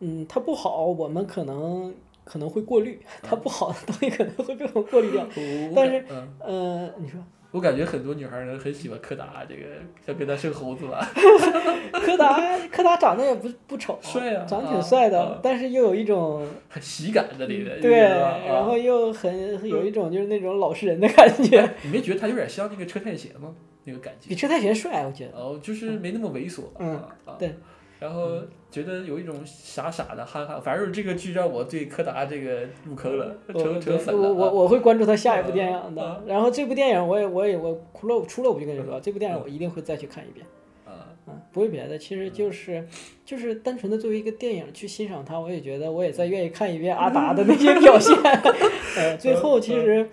[0.00, 1.92] 嗯，他不好，我们可能
[2.32, 5.22] 可能会过滤； 它不好的东西可能会被我们过滤掉。
[5.36, 7.20] 我但是嗯，呃，你说
[7.50, 9.60] 我感觉很多女孩儿呢很喜欢柯达，这个
[10.06, 11.06] 想跟他生猴子吧，
[11.92, 12.40] 柯达，
[12.72, 23.54] 柯达长得也不不丑，帅啊长得挺啊帅的，啊但是又有一种很喜感在里面，对，然后啊又很有一种就是那种老实人的感觉，你没觉得他有点像那个车太贤吗？
[23.84, 24.34] 那个感觉比。
[24.34, 25.36] 车太贤帅，我觉得。
[25.36, 27.02] 哦，就是没那么猥琐，嗯
[27.38, 27.54] 对，
[28.02, 28.32] 然后
[28.68, 34.20] 觉得有一种傻傻的哈哈，反正这个剧让我对柯达这个入坑了，成成粉了。
[34.20, 40.44] 我我啊我会关注他下一部电影啊的，然后这部电影我也我也我除了除了我就跟你说，这部电影我一定会再去看一遍。
[40.84, 42.84] 啊，嗯，不为别的，其实就是
[43.24, 48.18] 就是单纯的作为一个电影去欣赏它，我也觉得我也再愿意看一遍阿达的那些表现。
[48.98, 50.08] 呃，最后其实，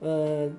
[0.00, 0.50] 呃，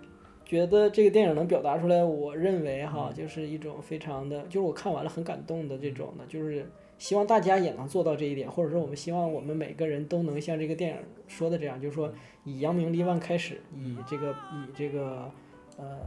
[0.46, 15.32] 觉得这个电影能表达出来，我认为哈，就是一种非常的，就是我看完了很感动的这种的，就是希望大家也能做到这一点，或者说我们希望我们每个人都能像这个电影说的这样，就是说以扬名立万开始，以这个以这个
[15.78, 15.98] 呃，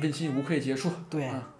[0.00, 0.88] 问心无愧结束。
[1.10, 1.24] 对。
[1.26, 1.54] 啊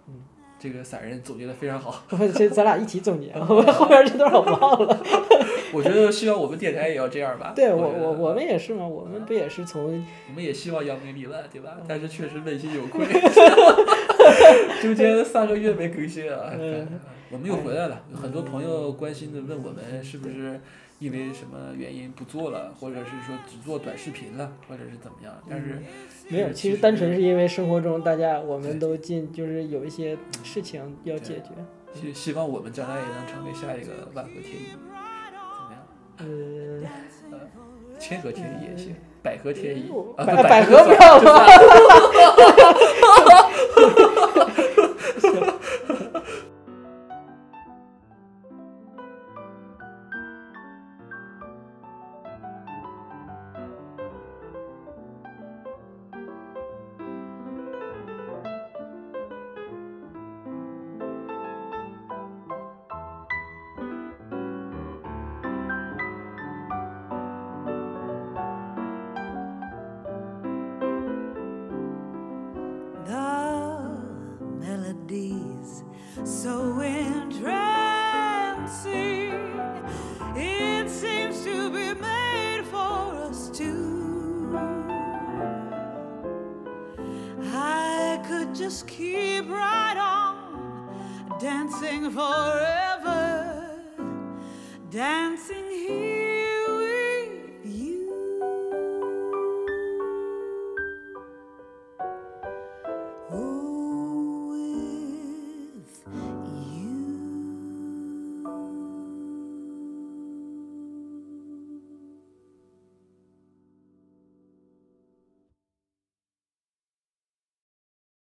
[0.59, 2.03] 这个散人总结的非常好，
[2.35, 5.03] 这咱俩一起总结，后后边这段我忘了。
[5.73, 7.51] 我觉得希望我们电台也要这样吧。
[7.55, 9.83] 对我我我们也是嘛，我们不也是从
[10.29, 11.71] 我们也希望扬名立万，对嗯吧？
[11.87, 13.05] 但是确实问心有愧，
[14.81, 16.51] 中间三个月没更新啊。
[16.57, 16.87] 嗯
[17.31, 20.61] 我们又回来了，很多朋友关心的问我们是不是
[20.99, 25.33] 因为什么原因不做了，或者是说只做短视频了，或者是怎么样？
[25.49, 25.81] 但是
[26.29, 31.49] 没有，其实单纯是因为生活中大家我们都进就是有一些事情要解决。
[31.93, 34.79] 希希望我们将来也能成为下一个万和天宜，怎
[35.65, 35.81] 么样？
[36.17, 36.23] 呃，
[37.99, 41.25] 千和天宜也行，百合天宜，啊百合不要就